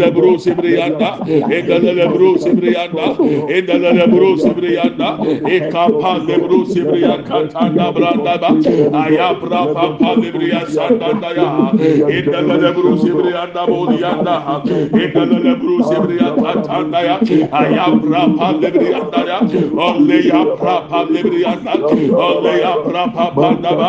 Lebru 9.18 9.18
Sibrianda, 9.18 9.18
Indala 9.18 9.18
Lebru 9.18 9.18
Sibrianda, 9.18 9.18
Indala 9.18 9.18
Lebru 9.18 9.18
Sibrianda, 9.18 9.18
Ikapa 9.18 9.18
Lebru 9.18 9.18
Sibrianda 9.18 9.18
Katanda 9.18 9.18
Brandaba, 9.18 9.18
ayabra 9.18 9.75
papa 9.75 10.10
libriya 10.20 10.60
sandanda 10.66 11.30
ya 11.34 11.48
indala 12.18 12.54
lebru 12.62 12.98
sibriyanda 13.02 13.62
boliyanda 13.66 14.34
indala 14.94 15.38
lebru 15.46 15.75
sibriya 15.88 16.28
katanda 16.38 17.00
ya 17.08 17.16
ayabra 17.52 18.22
papa 18.38 18.48
libriyanda 18.62 19.20
ya 19.30 19.38
olle 19.87 20.18
ya 20.28 20.40
papa 20.62 21.00
libriyanda 21.10 21.72
olle 22.26 22.54
ya 22.62 22.75
papa 22.87 23.48
daba 23.62 23.88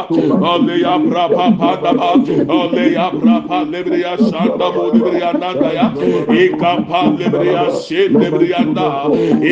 olle 0.53 0.75
ya 0.81 0.95
papa 0.97 1.69
daba 1.83 2.09
olle 2.49 2.85
ya 2.93 3.07
papa 3.11 3.57
libriya 3.71 4.17
sanda 4.17 4.67
boliyanda 4.73 5.69
ya 5.77 5.85
ikapa 6.33 7.01
libriya 7.19 7.63
şed 7.85 8.11
libriyanda 8.17 8.87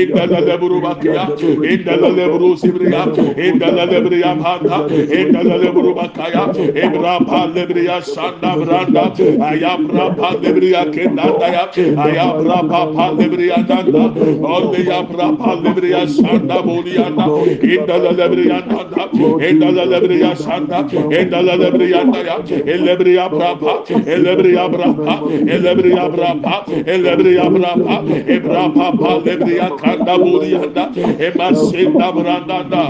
indala 0.02 0.40
lebru 0.42 0.82
bakya 0.82 1.30
indala 1.74 2.10
lebru 2.10 2.58
sibriya 2.58 3.06
indala 3.38 3.86
lebriya 3.86 4.34
panta 4.42 4.78
indala 5.20 5.67
lebru 5.68 5.92
bakaya 5.94 6.44
ebra 6.84 7.16
palebriya 7.30 8.00
sanda 8.02 8.52
branda 8.56 9.04
ayabra 9.52 10.06
palebriya 10.20 10.84
kendanda 10.96 11.48
ya 11.56 11.66
ayabra 12.08 12.60
palebriya 12.96 13.60
danda 13.68 14.04
olle 14.56 14.82
yabra 14.92 15.28
palebriya 15.42 16.02
sanda 16.08 16.58
boliyanda 16.68 17.28
indala 17.76 18.12
lebriya 18.20 18.60
danda 18.70 19.04
indala 19.50 19.84
lebriya 19.94 20.32
sanda 20.46 20.80
indala 21.20 21.56
lebriya 21.64 22.02
ya 22.30 22.38
elebriya 22.76 23.26
brapa 23.30 23.74
elebriya 24.16 24.66
brapa 24.74 25.16
elebriya 25.56 26.06
brapa 26.16 26.56
elebriya 26.96 27.46
brapa 27.56 27.96
ebra 28.38 28.64
palebriya 29.02 29.68
kanda 29.82 30.16
boliyanda 30.24 30.84
emasenda 31.28 32.08
branda 32.18 32.60
da 32.72 32.84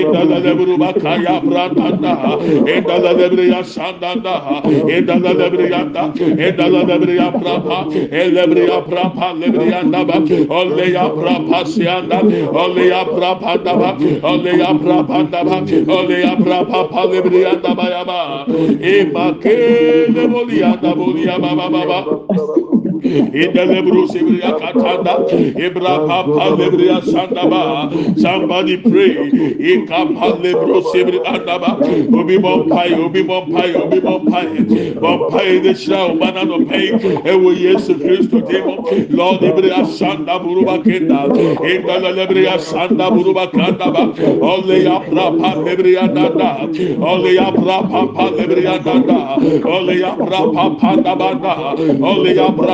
indala 0.00 0.38
lebru 0.46 0.76
bakaya 0.78 1.40
branda 1.46 2.05
yanda 2.06 2.38
endala 2.74 3.12
lebre 3.18 3.48
ya 3.48 3.62
sandanda 3.64 4.62
endala 4.96 5.32
lebre 5.34 5.68
yanda 5.70 6.12
endala 6.46 6.80
e 6.80 6.86
lebre 6.86 7.16
ya 7.16 7.30
prapa 7.30 7.78
elebre 8.10 8.66
ya 8.66 8.80
prapa 8.80 9.34
lebre 9.34 9.66
yanda 9.70 10.04
ba 10.04 10.16
olle 10.60 10.92
ya 10.92 11.08
prapa 11.08 11.64
sianda 11.66 12.20
olle 12.52 12.88
ya 12.88 13.04
prapa 13.04 13.58
da 13.64 13.74
ba 13.76 13.96
olle 14.22 14.58
ya 14.58 14.74
prapa 14.78 15.24
da 15.30 15.44
ba 15.44 15.58
olle 15.98 16.20
ya 16.20 16.36
prapa 16.36 16.88
pa 16.90 17.04
lebre 17.06 17.40
yanda 17.42 17.74
ba 17.74 17.90
ya 17.90 18.04
ba. 18.04 18.44
E 18.80 19.04
ma 19.12 19.32
ke 19.42 20.06
le 20.14 20.26
boli 20.28 20.60
yanda 20.60 20.94
boli 20.94 21.24
ya 21.26 21.38
ba 21.38 21.54
ba 21.54 21.68
ba. 21.70 22.65
Somebody 28.16 28.76
pray. 28.78 29.16
Obi 32.16 32.36
Bompai, 32.38 32.92
Obi. 32.94 33.16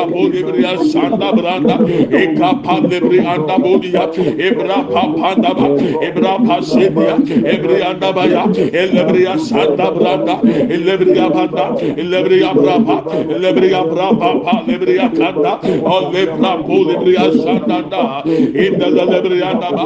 Lord 0.03 0.22
Bolibria 0.23 0.79
Sanda 0.91 1.33
Branda, 1.33 1.77
Eka 1.79 2.63
Pandebrianda 2.63 3.57
Bodia, 3.59 4.05
Ebra 4.39 4.79
Papandaba, 4.93 5.67
Ebra 6.07 6.35
Pasedia, 6.47 7.17
Ebrianda 7.53 8.13
Baya, 8.15 8.47
Elebria 8.47 9.35
Sanda 9.39 9.91
Branda, 9.97 10.41
Elebria 10.43 11.29
Banda, 11.33 11.65
Elebria 12.03 12.53
Brapa, 12.55 12.97
Elebria 13.35 13.83
Brapa, 13.91 14.65
Lebria 14.67 15.09
Kanda, 15.17 15.59
Olebra 15.95 16.53
Bolibria 16.67 17.27
Sanda, 17.43 18.25
in 18.25 18.79
the 18.79 18.87
Lebria 18.87 19.53
Baba, 19.61 19.85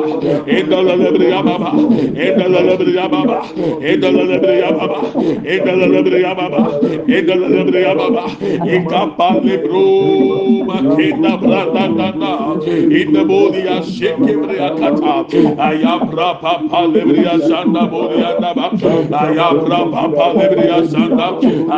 in 0.51 0.69
the 0.69 0.77
Lebria 0.77 1.43
Baba, 1.45 1.71
in 1.77 2.37
the 2.37 2.49
Lebria 2.49 3.11
Baba, 3.11 3.39
in 3.57 4.01
the 4.01 4.09
Lebria 4.09 4.71
Baba, 4.77 5.01
in 5.17 5.65
the 5.65 5.73
Lebria 5.87 6.35
Baba, 6.37 6.61
in 7.07 7.27
the 7.27 7.35
Lebria 7.35 7.95
Baba, 7.97 8.25
Eka 8.67 9.17
Palebro. 9.17 10.26
Makeda 10.67 11.37
Branda 11.39 11.85
Dada. 11.97 12.46
In 12.65 13.13
the 13.13 13.21
bodia 13.25 13.81
shekebria 13.83 14.69
kata 14.79 15.15
ayabra 15.69 16.41
papa 16.41 16.81
lebria 16.95 17.35
sanda 17.49 17.83
bodia 17.93 18.31
daba 18.41 18.71
ayabra 19.23 19.81
papa 19.93 20.27
lebria 20.39 20.79
sanda 20.89 21.29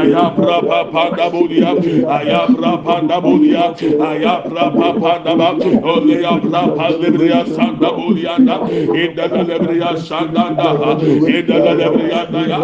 ayabra 0.00 0.58
papa 0.68 1.16
da 1.16 1.30
bodia 1.30 1.72
ayabra 2.18 2.72
panda 2.84 3.20
bodia 3.20 3.74
ayabra 4.10 4.66
papa 4.78 5.12
daba 5.24 5.48
ole 5.92 6.16
ayabra 6.16 6.62
papa 6.76 6.88
lebria 7.02 7.44
sanda 7.56 7.90
bodia 7.98 8.36
da 8.46 8.56
in 8.68 9.14
the 9.16 9.26
lebria 9.50 9.90
sanda 10.08 10.46
da 10.56 10.68
in 10.98 11.46
the 11.46 11.58
lebria 11.80 12.22
da 12.30 12.42
ya 12.52 12.60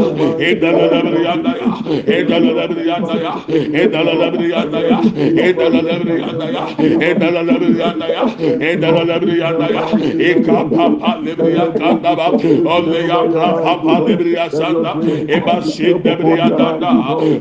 in 0.48 0.60
the 0.60 0.70
lebria 0.92 1.34
da 1.42 1.52
ya 1.62 1.70
in 2.18 2.26
the 2.28 2.38
lebria 2.46 2.98
da 3.06 3.14
ya 3.24 3.34
in 3.48 3.90
the 3.90 3.98
lebria 3.98 4.70
da 4.70 4.80
ya 4.80 5.00
in 5.24 5.56
the 5.56 5.70
lebriyanda 5.70 6.46
ya 6.56 6.64
endala 7.10 7.42
lebriyanda 7.42 8.03
ya 8.08 8.22
endala 8.70 9.04
lebriyanda 9.04 9.66
ya 9.74 9.84
eka 10.30 10.58
papa 10.70 11.10
lebriya 11.24 11.66
kanda 11.78 12.12
ba 12.16 12.26
olle 12.74 13.00
ya 13.08 13.18
papa 13.32 13.94
lebriya 14.06 14.50
sanda 14.50 14.92
eba 15.36 15.62
shin 15.62 15.98
lebriyanda 16.04 16.78
da. 16.80 16.92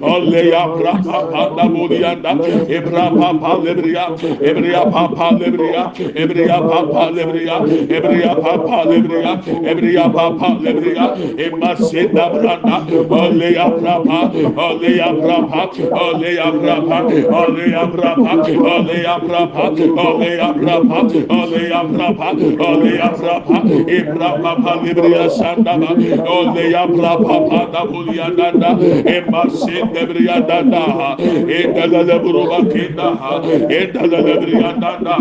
Olle 0.01 0.49
ya 0.49 0.63
papa 0.67 1.55
da 1.55 1.65
buliyanda 1.69 2.31
ebra 2.77 3.05
papa 3.19 3.51
lebriya 3.63 4.05
ebriya 4.49 4.81
papa 4.91 5.27
lebriya 5.39 5.83
ebriya 6.15 6.57
papa 6.69 7.03
lebriya 7.15 7.55
ebriya 7.97 8.33
papa 8.43 8.77
lebriya 8.89 9.31
ebriya 9.71 10.05
papa 10.13 10.47
lebriya 10.63 11.05
eba 11.45 11.71
shin 11.89 12.09
lebriyanda 12.13 12.75
olle 13.09 13.49
ya 13.53 13.67
papa 13.83 14.19
olle 14.67 14.91
ya 14.97 15.09
papa 15.23 15.61
olle 15.91 16.29
ya 16.35 16.51
papa 16.51 16.97
olle 17.41 17.71
ya 17.71 17.85
papa 17.87 18.33
Oleya 18.33 19.19
brapa, 19.19 19.69
oleya 19.69 20.52
yabrapa 20.53 20.99
ole 21.29 21.69
yabrapa 21.69 22.29
ole 22.67 22.91
yabrapa 22.97 23.57
ibrapa 23.97 24.51
palibriya 24.63 25.29
sandaba 25.29 25.89
ole 26.27 26.63
yabrapa 26.71 27.35
pada 27.49 27.81
bulya 27.89 28.29
danda 28.37 28.69
embasse 29.15 29.77
debriya 29.93 30.37
danda 30.47 31.17
endalale 31.57 32.19
buruba 32.23 32.59
kinda 32.71 33.07
endalale 33.69 34.33
briya 34.41 34.71
danda 34.81 35.15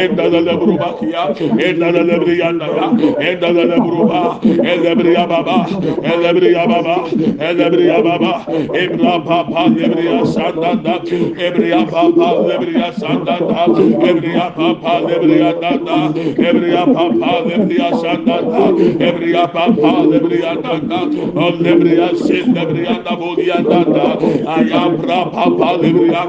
endalale 0.00 0.54
buruba 0.60 0.88
kiya 0.98 1.24
endalale 1.66 2.16
briya 2.24 2.50
danda 2.58 2.86
endalale 3.28 3.76
buruba 3.84 4.20
elebriya 4.42 5.26
baba 5.28 5.58
elebriya 6.12 6.66
baba 6.68 6.96
elebriya 7.48 7.98
baba 8.02 8.32
ibrapa 8.82 9.38
palibriya 9.52 10.20
sandanda 10.34 10.94
ebriya 11.46 11.80
baba 11.90 12.28
lebriya 12.48 12.92
sandanda 13.00 13.62
ebriya 14.10 14.46
baba 14.56 14.63
papa 14.64 14.92
lebriya 15.06 15.50
danda 15.60 15.98
ebriya 16.48 16.84
papa 16.96 17.32
lebriya 17.48 17.88
sandanda 18.00 18.64
ebriya 19.08 19.44
papa 19.52 19.92
lebriya 20.10 20.52
danda 20.64 21.00
o 21.44 21.46
lebriya 21.64 22.08
sin 22.24 22.54
lebriya 22.56 22.96
boliya 23.20 23.58
danda 23.68 24.06
ayabra 24.56 25.20
papa 25.36 25.70
lebriya 25.82 26.22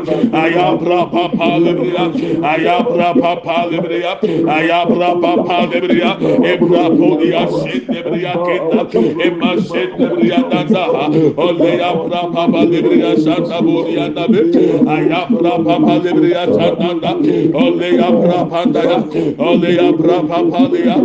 ayabra 0.43 1.00
papa 1.15 1.50
lebriya 1.65 2.06
ayabra 2.54 3.10
papa 3.24 3.58
lebriya 3.71 4.13
ayabra 4.58 5.10
papa 5.24 5.58
lebriya 5.71 6.12
ebra 6.52 6.86
boliya 7.00 7.43
sin 7.60 7.82
lebriya 7.93 8.34
kenda. 8.45 8.82
Emma 9.28 9.52
sin 9.69 9.89
lebriya 10.00 10.39
danda 10.52 10.86
o 11.39 11.48
leyabra 11.62 12.21
papa 12.36 12.62
lebriya 12.74 13.15
sanda 13.24 13.62
boliya 13.67 14.08
dabe 14.15 14.41
ayabra 14.98 15.54
papa 15.67 15.93
lebriya 16.04 16.43
sandanda 16.58 17.12
ole 17.63 17.89
ya 18.00 18.10
panda 18.49 18.81
ya 18.83 18.97
ole 19.39 19.69
ya 19.75 19.91
papa 19.93 20.61
ya 20.85 20.95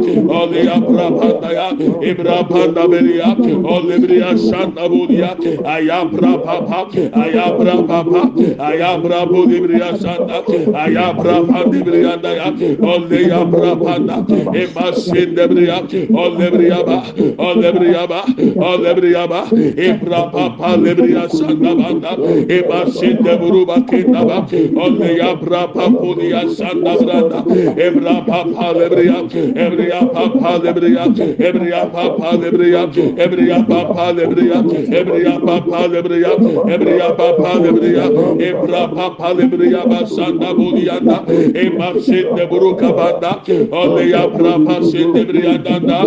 ole 0.41 0.65
ya 0.65 0.77
panda 0.81 1.51
ya 1.53 1.67
ibra 2.11 2.45
panda 2.49 2.89
beria 2.89 3.29
ole 3.65 3.99
bria 4.01 4.37
sanda 4.39 4.89
budia 4.89 5.37
ayabra 5.65 6.33
papa 6.45 6.89
ayabra 7.25 7.77
papa 7.87 8.23
ayabra 8.59 9.27
budi 9.27 9.61
bria 9.61 9.97
sanda 9.99 10.43
ayabra 10.85 11.37
pandi 11.47 11.83
bria 11.83 12.17
da 12.17 12.31
ya 12.33 12.49
ole 12.83 13.21
ya 13.29 13.45
panda 13.85 14.17
eba 14.55 14.93
sinde 14.97 15.45
bria 15.49 15.79
ole 16.25 16.51
bria 16.51 16.83
ba 16.85 16.99
ole 17.39 17.73
bria 17.73 18.07
ba 18.07 18.25
ole 18.71 18.95
bria 18.95 19.27
ba 19.29 19.45
ibra 19.89 20.23
papa 20.33 20.77
lebria 20.77 21.29
sanda 21.29 21.75
banda 21.75 22.13
eba 22.49 22.87
sinde 22.91 23.37
buru 23.41 23.67
bakenda 23.67 24.25
ba 24.25 24.39
ole 24.85 25.17
ya 25.17 25.35
papa 25.37 25.89
budia 25.91 26.49
sanda 26.55 26.97
branda 27.11 27.41
ebra 27.87 28.17
papa 28.27 28.73
lebria 28.79 29.19
ebria 29.65 30.01
papa 30.15 30.53
lebria 30.63 31.05
ebria 31.49 31.81
papa 31.93 32.31
lebria 32.43 32.83
ebria 33.25 33.59
papa 33.71 34.07
lebria 34.13 34.59
ebria 35.01 35.35
papa 35.47 35.81
lebria 35.93 36.33
ebria 36.75 37.09
papa 37.21 37.53
lebria 37.65 38.05
ebra 38.49 38.83
papa 38.95 39.29
lebria 39.39 39.83
basanda 39.91 40.55
bulianda 40.55 41.19
ema 41.65 41.91
sende 42.01 42.45
buruka 42.51 42.93
banda 42.99 43.33
ole 43.73 44.11
ya 44.11 44.25
papa 44.29 44.77
sende 44.91 45.25
bria 45.27 45.59
danda 45.59 46.01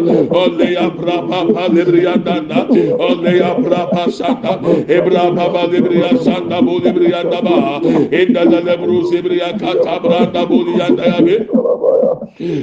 ole 0.44 0.74
ya 0.74 0.90
papa 0.90 1.68
lebria 1.76 2.16
danda 2.18 2.68
ole 3.10 3.38
ya 3.38 3.54
papa 3.56 4.12
sanda 4.12 4.54
ebra 4.88 5.26
papa 5.36 5.68
lebria 5.68 6.12
sanda 6.24 6.62
bulibria 6.62 7.24
daba 7.24 7.82
inda 8.22 8.44
lebru 8.46 9.04
sebria 9.12 9.52
kata 9.60 10.00
branda 10.04 10.46
bulianda 10.46 10.93
ya 10.98 11.22
be 11.22 11.48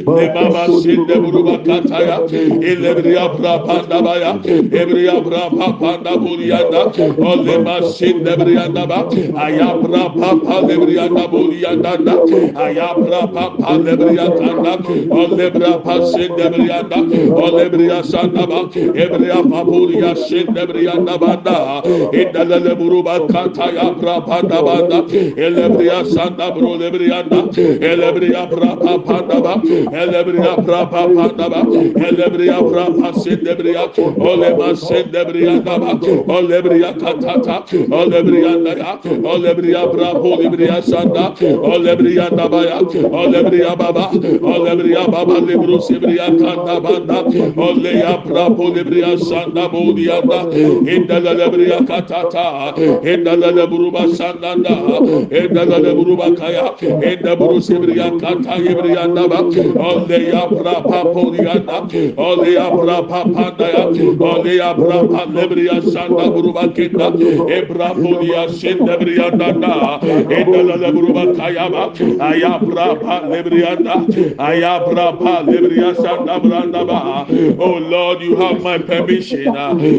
ne 0.07 0.29
baba 0.35 0.67
sinde 0.83 1.15
buruba 1.23 1.59
kataya 1.65 2.21
ilebriya 2.61 3.29
brapanda 3.37 4.03
baya. 4.05 4.33
Ebriya 4.81 5.21
brapanda 5.25 6.17
buliyanda 6.19 6.93
ole 7.19 7.59
ma 7.65 7.81
sinde 7.83 8.37
briyanda 8.37 8.87
ba 8.89 9.09
aya 9.37 9.75
brapa 9.83 10.61
lebriyanda 10.69 11.29
buliyanda 11.31 11.93
da. 12.05 12.15
Aya 12.65 12.95
brapa 12.95 13.79
lebriyanda 13.85 14.73
ole 15.11 15.51
brapa 15.51 16.07
sinde 16.07 16.47
briyanda 16.53 16.99
ole 17.45 17.69
briya 17.71 18.03
sanda 18.05 18.47
ba 18.47 18.61
ebriya 19.05 19.43
papuliya 19.51 20.17
sinde 20.17 20.67
briyanda 20.67 21.19
banda. 21.21 21.83
Indalele 22.13 22.75
buruba 22.79 23.27
kataya 23.29 23.95
brapanda 24.01 24.63
banda. 24.63 24.99
Elebriya 25.37 26.05
sanda 26.05 26.51
bro 26.55 26.77
lebriyanda 26.77 27.41
elebriya 28.11 28.47
brapa 28.51 28.99
panda 29.05 29.41
ba 29.41 29.55
elebriya 30.03 30.57
brapa 30.65 31.03
panda 31.15 31.47
ba 31.49 31.61
elebriya 32.09 32.59
brapa 32.71 33.13
sendebriya 33.15 33.85
olema 34.19 34.75
sendebriya 34.77 35.65
da 35.65 35.79
ba 35.79 35.93
olebriya 36.37 36.93
katata 36.99 37.63
olebriya 37.91 38.65
da 38.65 38.73
ya 38.75 38.93
olebriya 39.25 39.83
brapa 39.93 40.21
olebriya 40.21 40.83
sanda 40.83 41.35
olebriya 41.63 42.31
da 42.37 42.49
ba 42.49 42.61
ya 42.65 42.79
olebriya 43.23 43.77
baba 43.79 44.11
olebriya 44.43 45.07
baba 45.11 45.39
lebru 45.41 45.81
sebriya 45.81 46.27
kanda 46.39 46.81
banda 46.81 47.23
oleya 47.57 48.19
brapa 48.27 48.63
olebriya 48.63 49.19
sanda 49.19 49.69
bodiya 49.69 50.21
da 50.29 50.41
indala 50.95 51.35
lebriya 51.35 51.79
katata 51.87 52.75
indala 53.05 53.51
lebruba 53.53 54.09
sanda 54.15 54.55
da 54.63 54.75
indala 55.31 55.79
lebruba 55.79 56.35
kaya 56.37 56.75
indabru 57.13 57.61
sebriya 57.61 58.00
kata 58.21 58.55
yebriya 58.65 59.05
da 59.15 59.25
ba 59.29 59.41
ole 59.91 60.19
ya 60.33 60.43
brapa 60.49 61.01
polianda 61.15 61.79
ole 62.17 62.51
ya 62.55 62.67
brapa 62.71 63.21
panda 63.35 63.67
ya 63.75 63.85
ole 64.33 64.53
ya 64.57 64.71
brapa 64.75 65.21
lebriya 65.35 65.83
sanda 65.93 66.25
buruba 66.35 66.69
kenda 66.75 67.09
e 67.57 67.59
brapa 67.69 68.13
ya 68.33 68.49
senda 68.49 68.97
briya 68.97 69.31
danda 69.37 70.01
e 70.31 70.45
dala 70.53 70.77
la 70.77 70.91
buruba 70.93 71.25
kaya 71.37 71.69
ba 71.71 71.85
aya 72.31 72.59
brapa 72.59 73.17
lebriya 73.33 73.77
da 73.85 73.97
aya 74.49 74.81
brapa 74.89 75.35
lebriya 75.51 75.95
sanda 75.97 76.39
branda 76.41 76.85
ba 76.87 77.27
oh 77.59 77.79
lord 77.79 78.23
you 78.23 78.37
have 78.37 78.63
my 78.63 78.79
permission. 78.79 79.45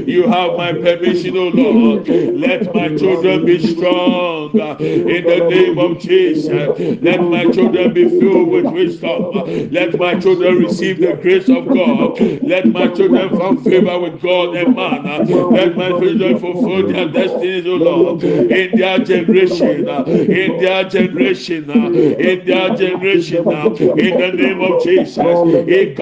You 0.07 0.27
have 0.27 0.55
my 0.57 0.71
permission 0.73 1.35
oh 1.37 1.49
lord. 1.49 2.07
Let 2.07 2.73
my 2.73 2.95
children 2.95 3.45
be 3.45 3.57
strong. 3.59 4.51
In 4.79 5.23
the 5.25 5.47
name 5.49 5.77
of 5.77 5.99
jesus. 5.99 6.79
Let 7.01 7.21
my 7.21 7.45
children 7.51 7.90
be 7.93 8.07
filled 8.19 8.49
with 8.49 8.65
wisdom 8.65 9.41
let 9.71 9.97
my 9.97 10.19
children 10.19 10.59
receive 10.59 10.99
the 10.99 11.13
grace 11.13 11.49
of 11.49 11.67
God. 11.67 12.19
Let 12.41 12.67
my 12.67 12.87
children 12.89 13.29
find 13.37 13.63
favor 13.63 13.99
with 13.99 14.21
God 14.21 14.55
and 14.55 14.75
man. 14.75 15.03
Let 15.27 15.75
my 15.75 15.89
children 15.89 16.39
fulfill 16.39 16.87
their 16.87 17.07
destinies, 17.07 17.65
O 17.65 17.75
Lord, 17.75 18.23
in 18.23 18.77
their 18.77 18.99
generation, 18.99 19.87
in 19.87 20.57
their 20.61 20.83
generation, 20.89 21.69
in 21.69 22.45
their 22.45 22.75
generation, 22.75 23.51
in 23.51 24.17
the 24.19 24.31
name 24.35 24.61
of 24.61 24.83
Jesus. 24.83 25.17
In 25.17 25.95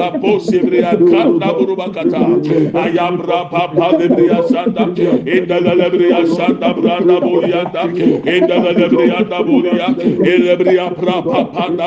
the 5.48 5.60
Lebria 5.60 6.28
Santa 6.36 6.74
Branda 6.74 7.20
in 7.90 8.48
the 8.48 8.56
Bolia, 9.40 10.00
in 10.00 10.42
Lebria 10.42 10.96
Bolianda. 10.96 11.79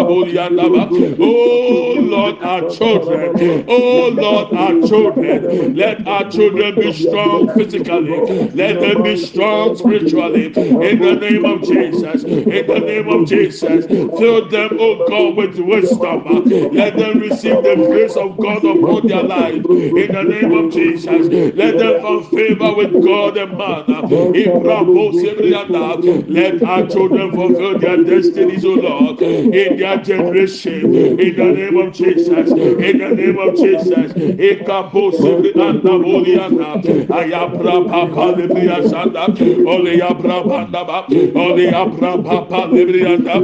Oh 1.20 1.94
Lord, 2.00 2.36
our 2.42 2.68
children. 2.68 3.64
Oh 3.68 4.08
Lord, 4.14 4.48
our 4.54 4.80
children. 4.80 5.74
Let 5.76 6.06
our 6.06 6.24
children 6.30 6.78
be 6.78 6.92
strong 6.92 7.48
physically. 7.48 8.20
Let 8.54 8.80
them 8.80 9.02
be 9.02 9.16
strong 9.16 9.74
spiritually. 9.76 10.46
In 10.56 11.00
the 11.00 11.14
name 11.14 11.44
of 11.46 11.62
Jesus. 11.62 12.24
In 12.24 12.66
the 12.66 12.80
name 12.80 13.08
of 13.08 13.26
Jesus. 13.28 13.86
Fill 13.86 14.48
them, 14.48 14.70
oh 14.80 15.04
God, 15.04 15.36
with 15.36 15.58
wisdom. 15.58 16.24
Let 16.72 16.96
them 16.98 17.18
receive 17.20 17.62
the 17.62 17.76
grace 17.76 18.16
of 18.16 18.38
God 18.40 18.64
upon 18.64 19.06
their 19.06 19.22
life. 19.22 19.64
In 19.70 20.12
the 20.12 20.22
name 20.24 20.52
of 20.52 20.72
Jesus. 20.72 21.28
Let 21.56 21.78
them 21.78 21.94
find 22.00 22.26
favor 22.26 22.74
with 22.74 23.00
God 23.02 23.36
and 23.36 23.56
man. 23.56 23.84
Let 26.28 26.62
our 26.62 26.86
children 26.88 27.32
fulfill 27.32 27.78
their 27.78 27.96
destinies, 28.04 28.64
oh 28.64 28.74
Lord, 28.74 29.22
in 29.22 29.78
their 29.82 29.98
generation. 29.98 30.94
In 30.94 31.36
the 31.36 31.48
name 31.58 31.76
of 31.76 31.92
Jesus. 31.92 32.50
In 32.50 32.98
the 33.02 33.10
name 33.20 33.38
of 33.38 33.56
Jesus. 33.56 34.12
Ekapo 34.48 35.10
sebri 35.18 35.50
anda 35.66 35.94
boliana. 36.02 36.70
Ayabra 37.18 37.76
papa 37.90 38.26
libria 38.38 38.78
sanda. 38.90 39.24
Ole 39.74 39.94
abra 40.10 40.38
banda 40.48 40.84
ba. 40.84 40.98
Ole 41.44 41.66
abra 41.82 42.12
papa 42.22 42.60
librianda. 42.74 43.34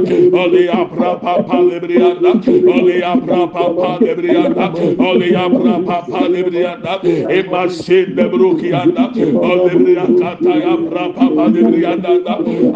Ole 0.43 0.63
abra 0.69 1.11
papa 1.19 1.57
librianda. 1.69 2.31
Ole 2.75 2.97
abra 3.11 3.41
papa 3.47 3.89
librianda. 4.05 4.65
Ole 5.09 5.29
abra 5.45 5.75
papa 5.89 6.21
librianda. 6.35 6.93
Emasin 7.37 8.15
de 8.15 8.25
brukianda. 8.31 9.05
Ole 9.49 9.71
libria 9.75 10.07
kata 10.21 10.51
ayabra 10.57 11.03
papa 11.19 11.43
librianda. 11.55 12.11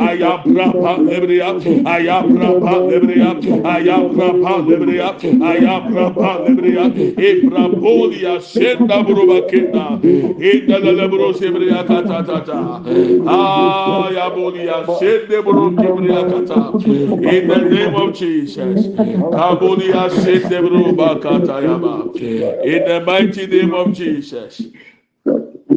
Ayabra 0.10 0.66
papa 0.74 1.02
libria. 1.02 1.50
Ayabra 1.96 2.50
papa 2.60 2.78
libria. 2.92 3.53
Ayabra 3.62 4.34
papa 4.42 4.64
libria. 4.68 5.14
Ayabra 5.42 6.14
papa 6.16 6.44
libria. 6.48 6.90
Ibrapolia 7.18 8.42
senda 8.42 9.04
buruba 9.04 9.42
kenda. 9.48 10.00
Inda 10.40 10.80
la 10.80 11.84
kata 11.84 12.24
tata. 12.24 12.82
Ayabolia 13.26 14.86
sende 14.98 15.42
buru 15.44 15.72
kibria 15.78 16.24
kata. 16.30 16.74
In 16.86 17.48
the 17.48 17.64
name 17.70 17.96
of 17.96 18.14
Jesus. 18.14 18.88
Kabolia 18.88 20.10
sende 20.10 20.62
buruba 20.62 21.20
kata 21.22 21.62
yaba. 21.62 22.16
In 22.64 22.84
the 22.86 23.02
mighty 23.06 23.48
name 23.48 23.74
of 23.74 23.94
Jesus. 23.94 24.62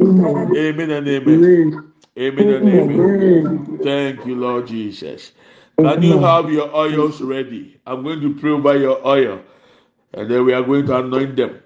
Amen 0.00 0.90
and 0.90 1.08
amen. 1.08 1.92
Amen 2.18 2.50
and 2.50 2.68
amen. 2.68 3.78
Thank 3.82 4.26
you, 4.26 4.36
Lord 4.36 4.66
Jesus. 4.66 5.32
Can 5.78 6.02
you 6.02 6.18
have 6.20 6.50
your 6.50 6.74
oils 6.74 7.20
ready? 7.20 7.78
I'm 7.86 8.02
going 8.02 8.20
to 8.20 8.34
pray 8.34 8.50
over 8.50 8.78
your 8.78 9.06
oil 9.06 9.42
and 10.14 10.30
then 10.30 10.44
we 10.44 10.54
are 10.54 10.62
going 10.62 10.86
to 10.86 10.98
anoint 10.98 11.36
them. 11.36 11.60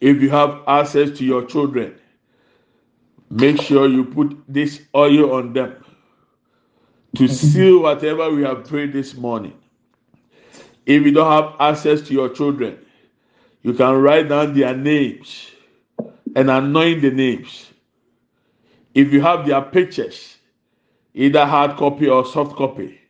If 0.00 0.22
you 0.22 0.30
have 0.30 0.62
access 0.68 1.10
to 1.18 1.24
your 1.24 1.44
children, 1.44 1.98
make 3.30 3.60
sure 3.60 3.88
you 3.88 4.04
put 4.04 4.36
this 4.48 4.82
oil 4.94 5.34
on 5.34 5.52
them 5.52 5.84
to 7.16 7.26
seal 7.28 7.82
whatever 7.82 8.30
we 8.30 8.42
have 8.42 8.66
prayed 8.68 8.92
this 8.92 9.14
morning. 9.14 9.58
If 10.84 11.04
you 11.04 11.12
don't 11.12 11.32
have 11.32 11.54
access 11.60 12.02
to 12.02 12.14
your 12.14 12.28
children, 12.28 12.78
you 13.62 13.74
can 13.74 13.94
write 14.00 14.28
down 14.28 14.54
their 14.54 14.76
names 14.76 15.50
and 16.36 16.50
anoint 16.50 17.02
the 17.02 17.10
names. 17.10 17.72
If 18.94 19.12
you 19.12 19.20
have 19.22 19.46
their 19.46 19.62
pictures, 19.62 20.35
either 21.16 21.46
hard 21.46 21.76
copy 21.76 22.08
or 22.08 22.24
soft 22.24 22.54
copy, 22.56 23.00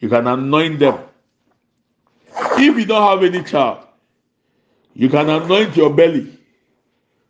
you 0.00 0.08
can 0.08 0.26
anoint 0.26 0.78
them. 0.80 0.98
If 2.58 2.76
you 2.76 2.86
don't 2.86 3.06
have 3.08 3.22
any 3.22 3.44
child, 3.44 3.84
you 4.94 5.08
can 5.08 5.28
anoint 5.28 5.76
your 5.76 5.92
belly, 5.92 6.38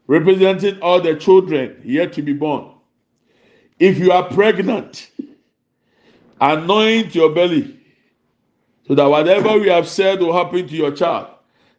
representing 0.06 0.80
all 0.80 1.00
the 1.00 1.16
children 1.16 1.82
yet 1.84 2.12
to 2.14 2.22
be 2.22 2.32
born. 2.32 2.70
If 3.80 3.98
you 3.98 4.12
are 4.12 4.24
pregnant, 4.24 5.10
anoint 6.40 7.14
your 7.14 7.30
belly 7.34 7.76
so 8.86 8.94
that 8.94 9.06
whatever 9.06 9.58
we 9.58 9.68
have 9.68 9.88
said 9.88 10.20
will 10.20 10.32
happen 10.32 10.68
to 10.68 10.74
your 10.74 10.92
child. 10.92 11.28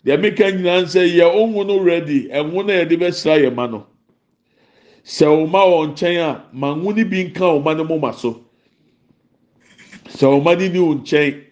The 0.03 0.15
American 0.15 0.63
sɛ 0.63 1.15
yɛ 1.15 1.31
ohun 1.33 1.67
no 1.67 1.79
ready 1.79 2.27
ɛho 2.27 2.65
na 2.65 2.73
yɛde 2.73 2.99
bɛsra 2.99 3.39
yɛ 3.39 3.53
ma 3.53 3.67
no 3.67 3.87
sɛ 5.03 5.25
ɔma 5.25 5.61
wɔn 5.65 5.89
nkyɛn 5.93 6.19
a 6.21 6.43
ma 6.53 6.73
ho 6.73 6.91
ni 6.91 7.03
bi 7.03 7.23
nka 7.23 7.45
ɔma 7.59 7.75
no 7.77 7.83
moma 7.83 8.13
so. 8.13 8.41
Sɛ 10.07 10.27
ɔma 10.39 10.53
no 10.57 10.67
ni 10.67 10.79
wɔn 10.79 11.01
nkyɛn 11.01 11.43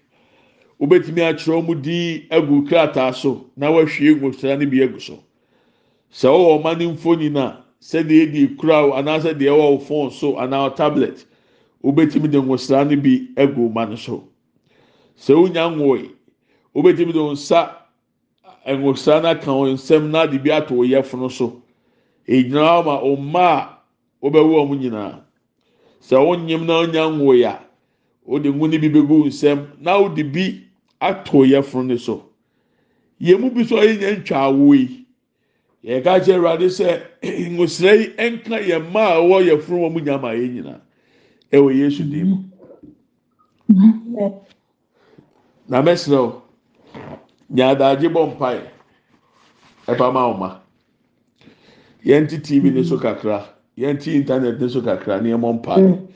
wobɛtumi 0.80 1.22
akyerɛ 1.22 1.66
wɔn 1.66 1.82
din 1.82 2.28
agu 2.30 2.64
krataa 2.68 3.14
so 3.14 3.46
na 3.58 3.72
wahwie 3.72 4.16
ngosira 4.16 4.60
no 4.60 4.66
bi 4.70 4.78
agu 4.84 5.00
so. 5.02 5.20
Sɛ 6.14 6.28
ɔwɔ 6.30 6.62
ɔma 6.62 6.80
no 6.80 6.94
mfoni 6.94 7.32
na 7.32 7.58
sɛdeɛ 7.82 8.22
edi 8.22 8.48
kura 8.56 8.84
anaasɛ 8.94 9.34
deɛ 9.34 9.50
ɛwɔ 9.50 9.82
phone 9.82 10.12
so 10.12 10.36
anaa 10.38 10.76
tablet 10.76 11.26
wobɛtumi 11.84 12.30
de 12.30 12.38
ngosira 12.42 12.88
no 12.88 12.96
bi 13.02 13.28
agu 13.36 13.70
ɔma 13.72 13.90
no 13.90 13.96
so. 13.96 14.24
Sɛ 15.18 15.34
wonya 15.36 15.70
nwoe 15.76 16.12
wobɛtumi 16.76 17.14
de 17.14 17.20
nsa 17.34 17.72
ngosira 18.68 19.24
no 19.24 19.30
aka 19.30 19.50
wɔn 19.50 19.74
nsam 19.74 20.12
na 20.12 20.28
de 20.28 20.38
bi 20.38 20.52
ato 20.52 20.76
wɔn 20.76 20.88
yɛfono 20.90 21.32
so. 21.32 21.64
Egyina 22.30 22.62
hɔ 22.86 23.18
ma 23.34 23.46
a 23.58 23.80
wobɛwɔ 24.22 24.68
wɔn 24.70 24.80
nyinaa 24.80 25.14
sɛ 26.08 26.16
wonyim 26.26 26.66
na 26.66 26.74
wonya 26.82 27.04
nwoe 27.10 27.44
a 27.46 27.60
wode 28.26 28.46
ngo 28.54 28.68
no 28.68 28.78
bi 28.80 28.90
bɛgu 28.90 29.26
nsam 29.28 29.60
na 29.80 29.98
wode 30.00 30.24
bi 30.34 30.62
ato 31.02 31.40
yɛfono 31.46 31.88
no 31.88 31.98
so. 31.98 32.26
Yɛn 33.22 33.40
mu 33.40 33.50
bi 33.50 33.64
so 33.64 33.76
ɔyɛ 33.78 33.98
nyɛ 34.00 34.18
ntwa 34.22 34.38
awo 34.46 34.74
yi 34.78 35.06
yɛka 35.84 36.20
kyerɛ 36.24 36.38
awurade 36.38 36.68
sɛ 36.70 37.02
ngosira 37.52 37.94
yi 37.98 38.06
nka 38.30 38.58
yɛn 38.70 38.84
mma 38.90 39.02
a 39.02 39.18
ɛwɔ 39.22 39.38
yɛfono 39.50 39.90
wɔn 39.90 40.04
nyama 40.06 40.28
yɛn 40.36 40.54
nyinaa 40.54 40.82
ɛwɔ 41.52 41.76
yesu 41.76 42.04
dim 42.04 42.28
mu. 42.30 42.38
Na 45.68 45.82
mɛsirɛ 45.82 46.18
o. 46.18 46.42
Bɔ 47.50 48.36
mpae. 48.38 48.62
Ɛba 49.88 50.14
ma 50.14 50.60
ɔma 52.04 52.12
yɛn 52.12 52.30
ti 52.30 52.38
tv 52.38 52.74
ne 52.74 52.84
so 52.84 52.98
mm-hmm. 52.98 53.08
kakra. 53.08 53.46
Yɛn 53.78 54.02
ti 54.02 54.16
internet 54.16 54.60
ne 54.60 54.68
so 54.68 54.82
kakra. 54.82 55.22
Ne 55.22 55.32
ɛmɔ 55.32 55.62
mpae. 55.62 56.08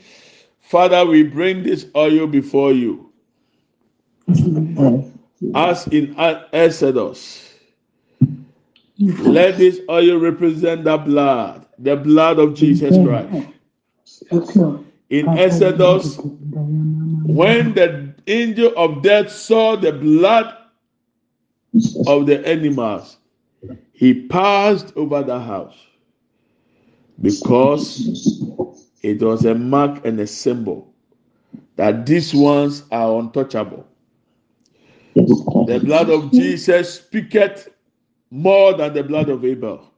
Father 0.60 1.04
we 1.06 1.22
bring 1.22 1.62
this 1.62 1.86
oil 1.94 2.26
before 2.26 2.72
you. 2.72 3.10
As 5.54 5.86
in 5.88 6.14
exodus. 6.52 7.50
Let 8.98 9.58
this 9.58 9.80
oil 9.90 10.18
represent 10.18 10.84
the 10.84 10.96
blood. 10.96 11.66
The 11.78 11.96
blood 11.96 12.38
of 12.38 12.54
jesus 12.54 12.96
christ. 13.04 13.48
In 15.10 15.28
exodus 15.28 16.18
when 16.18 17.74
the 17.74 18.14
angel 18.26 18.72
of 18.76 19.02
death 19.02 19.30
saw 19.30 19.76
the 19.76 19.92
blood 19.92 20.54
of 22.06 22.26
the 22.26 22.46
animals, 22.46 23.16
he 23.92 24.26
passed 24.26 24.92
over 24.96 25.22
the 25.22 25.38
house 25.38 25.76
because 27.20 28.42
it 29.02 29.22
was 29.22 29.44
a 29.44 29.54
mark 29.54 30.04
and 30.04 30.18
a 30.20 30.26
symbol 30.26 30.92
that 31.76 32.06
these 32.06 32.34
ones 32.34 32.84
are 32.90 33.18
untouchable. 33.18 33.86
The 35.14 35.80
blood 35.84 36.10
of 36.10 36.32
Jesus 36.32 36.94
speaketh 36.94 37.68
more 38.30 38.74
than 38.74 38.94
the 38.94 39.04
blood 39.04 39.28
of 39.28 39.44
Abel. 39.44 39.90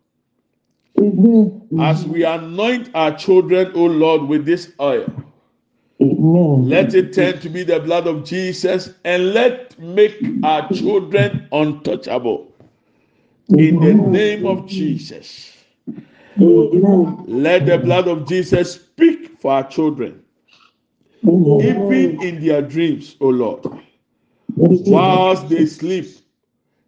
As 1.78 2.04
we 2.04 2.24
anoint 2.24 2.90
our 2.94 3.16
children, 3.16 3.72
O 3.74 3.84
Lord, 3.84 4.22
with 4.22 4.44
this 4.44 4.72
oil, 4.80 5.06
let 5.98 6.94
it 6.94 7.12
turn 7.12 7.38
to 7.40 7.48
be 7.48 7.62
the 7.62 7.80
blood 7.80 8.06
of 8.06 8.24
Jesus 8.24 8.90
and 9.04 9.32
let 9.32 9.78
make 9.78 10.16
our 10.42 10.68
children 10.70 11.48
untouchable. 11.52 12.52
In 13.50 13.80
the 13.80 13.94
name 13.94 14.46
of 14.46 14.66
Jesus. 14.66 15.52
Let 16.36 17.66
the 17.66 17.78
blood 17.82 18.08
of 18.08 18.26
Jesus 18.28 18.74
speak 18.74 19.38
for 19.40 19.52
our 19.52 19.68
children. 19.68 20.22
Even 21.22 22.22
in 22.22 22.44
their 22.44 22.62
dreams, 22.62 23.16
O 23.20 23.28
Lord. 23.28 23.64
Whilst 24.56 25.48
they 25.48 25.66
sleep, 25.66 26.06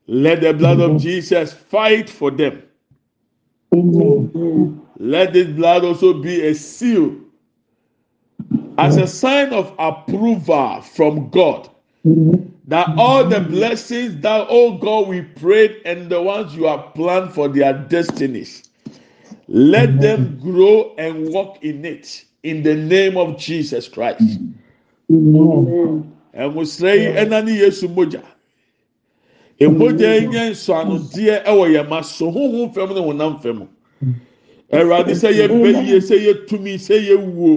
let 0.06 0.40
the 0.40 0.52
blood 0.54 0.80
of 0.80 1.00
Jesus 1.00 1.52
fight 1.52 2.08
for 2.10 2.30
them. 2.30 2.62
Let 5.00 5.32
this 5.32 5.48
blood 5.48 5.84
also 5.84 6.14
be 6.14 6.46
a 6.46 6.54
seal 6.54 7.16
as 8.78 8.96
a 8.96 9.06
sign 9.06 9.52
of 9.52 9.74
approval 9.78 10.80
from 10.82 11.28
God. 11.30 11.68
That 12.68 12.98
all 12.98 13.24
the 13.24 13.40
blessings 13.40 14.20
that, 14.20 14.46
oh 14.50 14.76
God, 14.76 15.08
we 15.08 15.22
prayed 15.22 15.80
and 15.86 16.10
the 16.10 16.20
ones 16.20 16.54
you 16.54 16.64
have 16.64 16.92
planned 16.94 17.32
for 17.32 17.48
their 17.48 17.72
destinies, 17.72 18.68
let 19.48 19.98
them 20.02 20.38
grow 20.38 20.94
and 20.98 21.32
walk 21.32 21.64
in 21.64 21.82
it 21.86 22.24
in 22.42 22.62
the 22.62 22.74
name 22.74 23.16
of 23.16 23.38
Jesus 23.38 23.88
Christ. 23.88 24.38
Yìí 25.10 26.04
ẹ̀nà 27.16 27.42
ní 27.44 27.52
Yéṣu 27.58 27.88
mọ́jà. 27.96 28.22
Èmọ́jà 29.60 30.08
yìí 30.20 30.26
nyẹ́ 30.28 30.50
nsọ̀nùdíẹ̀ 30.52 31.42
ẹ̀wọ̀ 31.50 31.66
yẹ̀ 31.74 31.88
máa 31.90 32.02
sọ 32.02 32.26
hóhó 32.34 32.60
fẹ́mu 32.74 32.92
ní 32.94 33.00
hùnàm 33.00 33.32
fẹ́mu. 33.42 33.66
Ẹ̀rọ 34.76 34.92
adé 35.00 35.14
sẹ́ 35.14 35.32
yẹ 35.38 35.48
bẹ́ 35.48 35.72
yie 35.88 35.98
sẹ́ 36.08 36.18
yẹ 36.26 36.32
túmí 36.48 36.72
sẹ́ 36.86 36.98
yẹ 37.08 37.14
wuo. 37.16 37.52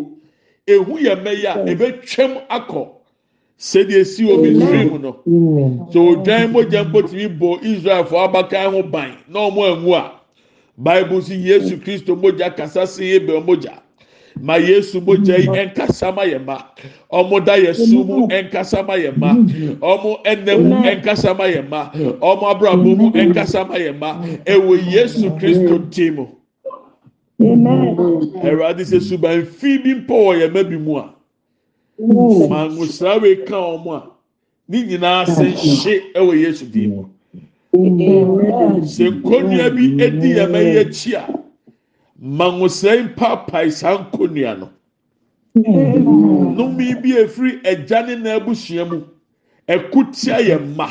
Ehu 0.74 0.94
yẹ 1.06 1.14
mẹ́yà 1.26 1.52
ebe 1.72 1.88
twẹ́m 2.08 2.32
akọ. 2.58 3.01
Sẹ́di 3.70 3.94
esi 4.02 4.22
wọ 4.28 4.34
Misraim 4.44 4.90
no. 5.04 5.12
So 5.94 6.00
odwan 6.12 6.46
mọ́jà 6.54 6.80
mpọ̀tìmí 6.90 7.26
bọ̀ 7.40 7.54
Israel 7.72 8.04
fọ 8.10 8.16
abakan 8.26 8.68
ho 8.74 8.80
ban 8.94 9.12
náà 9.32 9.44
ọmọ 9.50 9.62
ẹ̀ngu 9.72 9.92
a. 10.02 10.04
Bible 10.86 11.22
si 11.26 11.36
Yesu 11.48 11.74
Kristo 11.84 12.12
mọ́jà 12.22 12.48
kasa 12.58 12.82
sí 12.94 13.04
ebe 13.18 13.34
mọ́jà. 13.48 13.74
ma 14.40 14.58
yesu 14.58 15.02
mogya 15.02 15.38
yi 15.38 15.48
nkasa 15.66 16.12
ma 16.16 16.24
yɛ 16.24 16.40
ma 16.46 16.58
ɔmo 17.12 17.46
da 17.46 17.56
yɛ 17.58 17.74
su 17.76 18.04
mu 18.04 18.28
nkasa 18.28 18.84
ma 18.88 18.94
yɛ 18.96 19.18
ma 19.18 19.34
ɔmo 19.82 20.24
ɛnɛ 20.24 20.54
mu 20.64 20.76
nkasa 20.82 21.34
ma 21.38 21.46
yɛ 21.46 21.70
ma 21.70 21.92
ɔmo 22.22 22.44
abrabɔ 22.52 22.96
mu 22.98 23.10
nkasa 23.12 23.68
ma 23.68 23.76
yɛ 23.76 23.98
ma 24.00 24.22
ɛwɔ 24.46 24.92
yesu 24.94 25.30
kristo 25.40 25.80
ti 25.92 26.10
mu 26.12 26.28
ɛwurade 27.40 28.82
sɛ 28.86 29.02
suban 29.02 29.46
fi 29.46 29.78
bi 29.78 29.94
mpɔ 30.02 30.16
wɔ 30.26 30.34
yɛ 30.42 30.70
bi 30.70 30.78
mu 30.78 30.98
a 30.98 31.14
ma 32.50 32.68
ngosirawe 32.70 33.46
ka 33.46 33.56
ɔmo 33.58 33.94
a 33.96 34.04
ne 34.68 34.84
nyinaa 34.84 35.26
sɛ 35.26 35.46
nhye 35.54 35.94
ɛwɔ 36.16 36.34
yesu 36.42 36.66
di 36.66 36.88
mu. 36.88 37.06
Sɛ 38.84 39.10
nkonnwa 39.22 39.70
bi 39.76 40.04
edi 40.04 40.30
yɛ 40.36 40.50
ma 40.52 40.58
yɛ 40.60 40.80
akyi 40.86 41.16
a. 41.16 41.42
mangosɛn 42.22 43.16
paapae 43.16 43.72
saa 43.72 43.98
nkonnwa 43.98 44.60
no. 44.60 44.70
Nnome 45.56 47.02
bi 47.02 47.12
efiri 47.18 47.60
agya 47.66 48.06
ne 48.08 48.16
na 48.16 48.36
abusua 48.40 48.86
mu 48.90 49.02
ɛkutia 49.68 50.38
yɛ 50.40 50.58
mma 50.60 50.88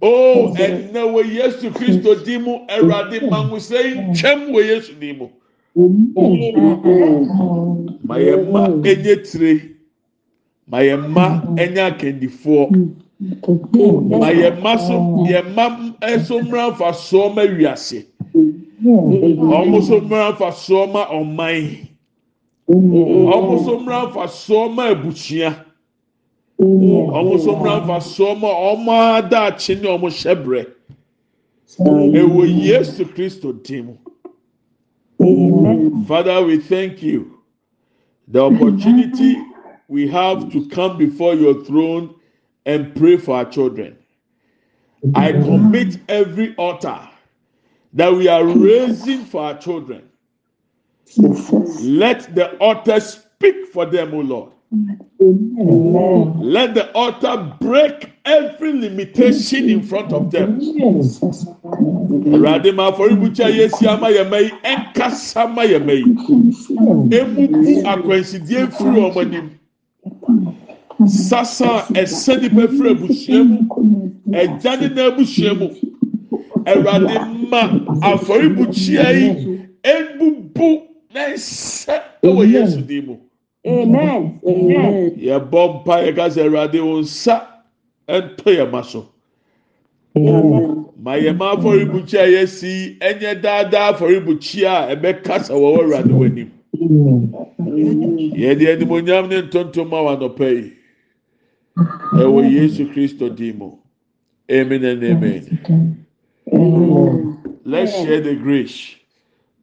o 0.00 0.52
ɛnna 0.54 1.02
wɔ 1.12 1.24
yesu 1.32 1.70
kristo 1.70 2.14
di 2.24 2.38
mu 2.38 2.58
ɛwurade 2.68 3.28
mangosɛn 3.30 4.12
twɛm 4.14 4.50
wɔ 4.52 4.60
yesu 4.66 4.92
di 5.00 5.12
mu. 5.12 5.28
Ma 8.04 8.16
yɛ 8.18 8.36
mma 8.48 8.68
enye 8.84 9.16
tire. 9.24 9.71
Ma 10.66 10.78
yɛ 10.78 10.96
mma 10.96 11.24
enye 11.58 11.82
akandifoɔ 11.90 12.64
ma 14.20 14.28
yɛ 14.30 14.48
mma 14.58 14.78
so 14.78 14.94
yɛ 15.30 15.40
mma 15.50 15.94
ɛso 16.00 16.40
mmira 16.42 16.70
nfa 16.70 16.92
soɔ 16.92 17.34
ma 17.34 17.42
wiase. 17.42 18.06
Ọmụ 18.84 19.82
so 19.82 20.00
mmiri 20.00 20.22
afa 20.30 20.50
soɔ 20.50 20.92
ma 20.92 21.06
ɔman. 21.06 21.88
Ɔmo 22.68 23.64
so 23.64 23.78
mmiri 23.78 24.08
afa 24.08 24.24
soɔ 24.26 24.74
ma 24.74 24.90
abusua. 24.90 25.64
ɔmo 26.62 27.34
nso 27.34 27.56
mmra 27.56 27.80
nfa 27.80 28.00
so 28.02 28.34
ɔmo 28.34 28.48
ɔmo 28.70 28.92
adaakye 29.18 29.80
ne 29.80 29.88
ɔmo 29.88 30.08
hyɛ 30.08 30.34
brɛ 30.44 30.66
ɛwɔ 32.18 32.42
yesu 32.64 33.04
kristo 33.04 33.52
dim 33.52 33.98
father 36.06 36.44
we 36.44 36.58
thank 36.58 37.02
you. 37.02 37.38
The 38.28 38.40
opportunity 38.40 39.36
we 39.92 40.08
have 40.08 40.50
to 40.50 40.66
come 40.70 40.96
before 40.96 41.34
your 41.34 41.62
throne 41.66 42.14
and 42.64 42.96
pray 42.96 43.18
for 43.18 43.36
our 43.36 43.44
children. 43.44 43.94
I 45.14 45.32
commit 45.32 45.98
every 46.08 46.54
altar 46.56 46.98
that 47.92 48.10
we 48.10 48.26
are 48.26 48.42
raising 48.42 49.26
for 49.26 49.42
our 49.42 49.58
children. 49.58 50.08
Let 51.18 52.34
the 52.34 52.56
altar 52.58 53.00
speak 53.00 53.66
for 53.66 53.84
them 53.84 54.14
o 54.14 54.20
lord. 54.20 54.52
Let 56.40 56.72
the 56.72 56.90
altar 56.94 57.54
break 57.60 58.12
every 58.24 58.72
limitation 58.72 59.68
in 59.68 59.82
front 59.82 60.14
of 60.14 60.30
them. 60.30 60.58
Sasa 71.06 71.86
ɛsɛ 71.94 72.40
nipa 72.42 72.68
firi 72.68 72.90
abusua 72.90 73.44
mu. 73.44 73.58
Ɛgya 74.30 74.80
ne 74.80 74.88
na 74.94 75.02
abusua 75.10 75.54
mu. 75.58 75.68
Awurade 76.66 77.14
ma 77.50 77.62
afɔribukyia 78.10 79.06
yi 79.18 79.28
ebubu 79.82 80.82
na 81.14 81.20
ɛsɛ 81.34 81.94
ɛwɔ 82.22 82.52
Yesu 82.52 82.80
di 82.82 83.00
mu. 83.00 83.16
Amen. 83.66 84.40
Amen. 84.46 85.10
Yɛbɔ 85.16 85.82
mpa 85.82 85.94
yɛ 86.06 86.16
kasa 86.16 86.40
Awurade 86.44 86.78
wɔn 86.78 87.00
nsa 87.02 87.46
ɛntɔ 88.08 88.46
yɛ 88.58 88.70
ma 88.70 88.82
so. 88.82 89.08
Ma 90.14 91.12
yɛ 91.16 91.36
ma 91.36 91.56
afɔribukyia 91.56 92.26
yɛ 92.30 92.46
si 92.48 92.96
ɛnyɛ 93.00 93.40
daadaa 93.42 93.92
afɔribukyia 93.94 94.90
a 94.90 94.96
ɛbɛkasa 94.96 95.50
wɔ 95.50 95.78
Awurade 95.78 96.10
wɔ 96.12 96.26
anim. 96.26 96.50
Mm. 96.78 97.32
Yɛde 98.34 98.64
animonyam 98.72 99.28
ne 99.28 99.42
ntontom 99.42 99.88
ma 99.90 99.98
wɔ 100.02 100.16
anɔpa 100.16 100.48
yi. 100.50 100.72
Ɛwɔ 102.12 102.50
Yesu 102.50 102.86
Kristo 102.92 103.28
di 103.34 103.52
mu. 103.52 103.70
Amen 104.50 104.84
and 104.84 105.04
amen. 105.04 106.06
Let's 107.64 107.92
share 107.92 108.20
the 108.20 108.34
grace. 108.34 108.96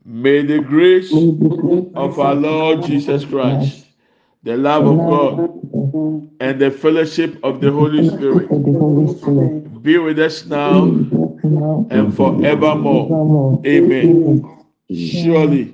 May 0.06 0.42
the 0.44 0.60
grace 0.60 1.12
of 1.96 2.20
our 2.20 2.34
Lord 2.36 2.84
Jesus 2.84 3.26
Christ, 3.26 3.86
the 4.44 4.58
love 4.58 4.86
of 4.86 4.98
God, 4.98 5.50
and 6.40 6.60
the 6.60 6.72
fellowship 6.72 7.38
of 7.44 7.62
the 7.62 7.72
Holy 7.72 8.08
Spirit 8.08 8.50
be 9.84 9.98
with 9.98 10.20
us 10.20 10.46
now 10.46 10.84
and 10.84 12.16
forevermore. 12.16 13.62
Amen. 13.66 14.44
Surely, 14.92 15.74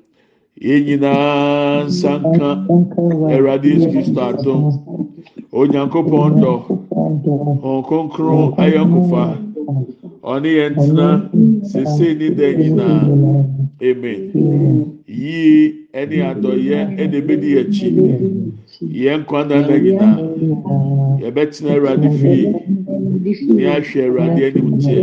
Yɛn 0.59 0.83
nyinaa 0.85 1.83
nsanka 1.87 2.49
Awurade 3.33 3.67
Yesu 3.73 3.89
Kristo 3.91 4.21
adum. 4.29 4.61
Onyankopɔn 5.51 6.31
dɔ. 6.41 6.53
Wɔn 7.63 7.81
kronkron 7.87 8.53
ayɔnkofa. 8.57 9.23
Ɔne 10.23 10.49
yɛn 10.59 10.73
tena 10.75 11.07
sese 11.63 12.13
ne 12.19 12.29
da 12.35 12.47
nyinaa. 12.53 13.01
Amen. 13.81 14.21
Yie 15.07 15.73
ɛne 15.93 16.17
adɔyɛ 16.31 16.77
ɛna 17.01 17.15
ebedi 17.17 17.57
akyi. 17.61 17.89
Yɛn 19.03 19.25
kwan 19.25 19.47
na 19.49 19.61
na 19.61 19.75
nyinaa. 19.77 20.17
Yɛbɛtena 21.21 21.69
Awurade 21.75 22.09
fie. 22.19 22.53
Ne 23.55 23.63
ahwɛ 23.65 23.99
Awurade 24.05 24.41
anim 24.45 24.69
kyɛ. 24.79 24.99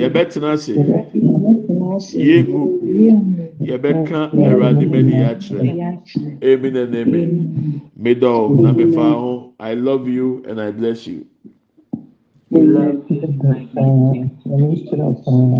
Yɛbɛtena 0.00 0.52
ase. 0.54 0.74
Yegu. 2.14 2.80
Yɛbɛka 3.60 4.30
Awurade 4.32 4.86
mani 4.90 5.12
akyerɛ. 5.30 6.42
Amen 6.42 6.76
and 6.76 6.94
amen. 6.94 7.30
Medɔw 8.00 8.60
na 8.60 8.72
mefa 8.72 9.12
ho. 9.12 9.52
I 9.60 9.74
love 9.74 10.08
you 10.08 10.42
and 10.48 10.60
I 10.60 10.70
bless 10.70 11.06
you. 11.06 11.26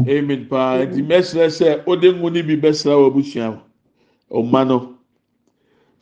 Amen 0.09 0.47
paa 0.49 0.85
nti 0.87 1.01
mɛsrɛ 1.03 1.47
sɛ 1.59 1.85
ɔde 1.85 2.09
ngu 2.15 2.31
ne 2.33 2.43
bi 2.43 2.57
bɛsrɛ 2.57 2.93
wɔ 2.95 3.07
abusua 3.11 3.59
ɔma 4.31 4.67
no 4.69 4.95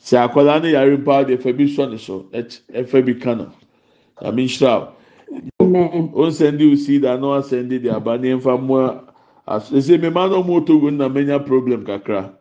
sɛ 0.01 0.16
akwadaa 0.29 0.61
no 0.62 0.68
yare 0.68 0.96
paa 0.98 1.25
deɛ 1.25 1.37
ɛfɛ 1.38 1.57
bi 1.57 1.64
sɔ 1.64 1.90
ne 1.90 1.96
so 1.98 2.27
ɛfɛ 2.33 3.05
bi 3.07 3.14
ka 3.14 3.35
no 3.35 3.46
nyame 4.20 4.44
nhyira 4.44 4.88
o 5.61 5.64
onsɛnde 6.27 6.72
o 6.72 6.75
seed 6.77 7.05
ano 7.05 7.33
asɛnde 7.38 7.81
de 7.83 7.88
aba 7.88 8.18
ne 8.18 8.33
nfa 8.37 8.59
mmoa 9.46 9.61
ɛsɛ 9.72 10.00
mema 10.00 10.28
no 10.28 10.42
ɔmo 10.42 10.61
otogo 10.61 10.90
na 10.90 11.09
menya 11.09 11.38
problem 11.44 11.85
kakra. 11.85 12.33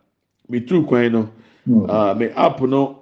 Me 0.48 0.60
tu 0.60 0.82
kwan 0.84 1.12
no. 1.12 1.28
Aa 1.88 2.14
me 2.14 2.26
app 2.36 2.60
no 2.62 2.98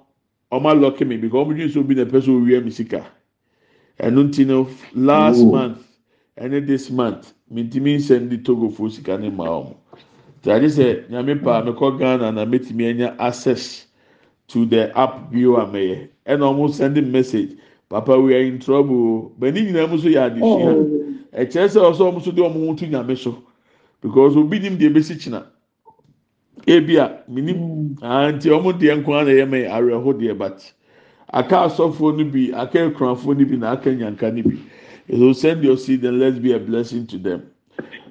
ɔmo 0.51 0.71
alɔke 0.71 1.07
me 1.07 1.17
because 1.17 1.47
ɔmo 1.47 1.55
dwi 1.55 1.65
nso 1.67 1.83
bi 1.87 1.95
na 1.95 2.05
ɛpɛ 2.05 2.23
so 2.23 2.31
owia 2.31 2.63
me 2.63 2.71
sika. 2.71 3.05
Ɛno 3.99 4.27
nti 4.29 4.45
no 4.47 4.67
last 4.95 5.43
month 5.43 5.79
ɛne 6.39 6.65
this 6.65 6.89
month 6.89 7.33
mintimi 7.53 7.97
nsɛnde 7.97 8.43
togo 8.43 8.69
fo 8.69 8.87
sika 8.89 9.17
ne 9.17 9.29
ma 9.29 9.45
ɔmo 9.45 9.75
tàdé 10.43 10.65
sɛ 10.67 11.09
nyame 11.09 11.41
pa 11.43 11.61
mekɔ 11.61 11.99
ghana 11.99 12.31
na 12.31 12.45
metumi 12.45 12.89
anya 12.89 13.15
access 13.19 13.85
to 14.47 14.65
the 14.65 14.97
app 14.97 15.31
bio 15.31 15.55
a 15.57 15.65
mɛyɛ 15.67 16.07
ɛna 16.25 16.41
ɔmo 16.55 16.71
send 16.73 16.97
message 17.11 17.55
papa 17.89 18.19
we 18.19 18.33
are 18.33 18.39
in 18.41 18.57
trouble. 18.57 19.31
Bɛni 19.39 19.67
nyinaa 19.67 19.89
mu 19.89 19.97
nso 19.97 20.09
yɛ 20.09 20.31
adesua 20.31 20.73
ɛkyerɛ 21.33 21.67
sɛ 21.69 21.79
ɔsɛ 21.91 22.01
ɔmo 22.01 22.17
nso 22.19 22.31
de 22.33 22.41
ɔmo 22.41 22.67
ho 22.67 22.73
to 22.75 22.85
nyame 22.87 23.15
so 23.17 23.43
because 24.01 24.35
obi 24.35 24.59
nim 24.59 24.77
deɛ 24.77 24.89
ebesi 24.89 25.15
kyina. 25.15 25.45
Ebi 26.67 26.97
a 26.97 27.23
minim 27.27 27.95
nti 27.95 28.49
ɔmo 28.49 28.71
deɛ 28.79 29.01
nko 29.01 29.13
ara 29.13 29.25
na 29.25 29.31
ɛyɛ 29.31 29.49
mɛ 29.49 29.69
awerɛho 29.69 30.13
deɛ 30.19 30.37
but 30.37 30.73
aka 31.33 31.55
asɔfoɔ 31.55 32.17
no 32.17 32.23
bi 32.25 32.51
aka 32.53 32.89
ekurafoɔ 32.89 33.37
no 33.37 33.45
bi 33.45 33.55
na 33.55 33.71
aka 33.71 33.89
nyanka 33.89 34.31
no 34.33 34.43
bi 34.43 34.57
so 35.17 35.33
send 35.33 35.63
your 35.63 35.77
seed 35.77 36.05
and 36.05 36.19
let's 36.19 36.37
be 36.39 36.53
a 36.53 36.59
blessing 36.59 37.05
to 37.07 37.17
them. 37.17 37.43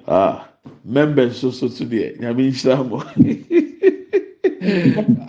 Ah 0.07 0.47
members 0.83 1.37
so 1.39 1.51
so 1.51 1.67
so 1.67 1.85
deɛ 1.85 2.19
nyame 2.19 2.51
nhyira 2.51 2.87
mo. 2.87 2.97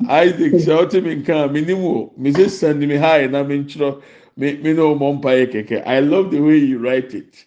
Isaac 0.08 0.52
sɛ 0.52 0.72
ɔte 0.82 1.02
mi 1.02 1.14
nka 1.16 1.52
mi 1.52 1.60
nim 1.60 1.84
o 1.84 2.12
mi 2.16 2.32
sɛ 2.32 2.48
send 2.50 2.80
me 2.80 2.96
hi 2.96 3.26
na 3.26 3.42
mi 3.42 3.58
nkyerɛ 3.58 4.00
mi 4.36 4.54
mi 4.62 4.72
na 4.72 4.82
ɔmɔ 4.82 5.18
mpa 5.20 5.30
yɛ 5.30 5.52
kɛkɛ. 5.52 5.82
I 5.86 6.00
love 6.00 6.30
the 6.30 6.40
way 6.40 6.56
you 6.58 6.78
write 6.78 7.14
it. 7.14 7.46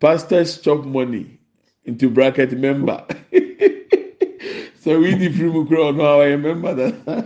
Pastors 0.00 0.60
chop 0.60 0.84
money 0.84 1.37
into 1.88 2.10
bracket 2.10 2.52
member 2.52 3.02
so 4.80 5.00
we 5.00 5.14
di 5.16 5.28
firi 5.32 5.48
mu 5.52 5.64
kura 5.66 5.88
ɔno 5.88 6.04
a 6.04 6.14
ɔyɛ 6.20 6.36
member 6.40 6.74
dada 6.76 7.16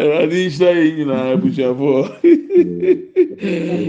ɛwɛ 0.00 0.14
adi 0.22 0.38
nhyira 0.48 0.70
yɛ 0.76 0.84
nyinaa 0.96 1.32
abusuafoɔ. 1.34 2.02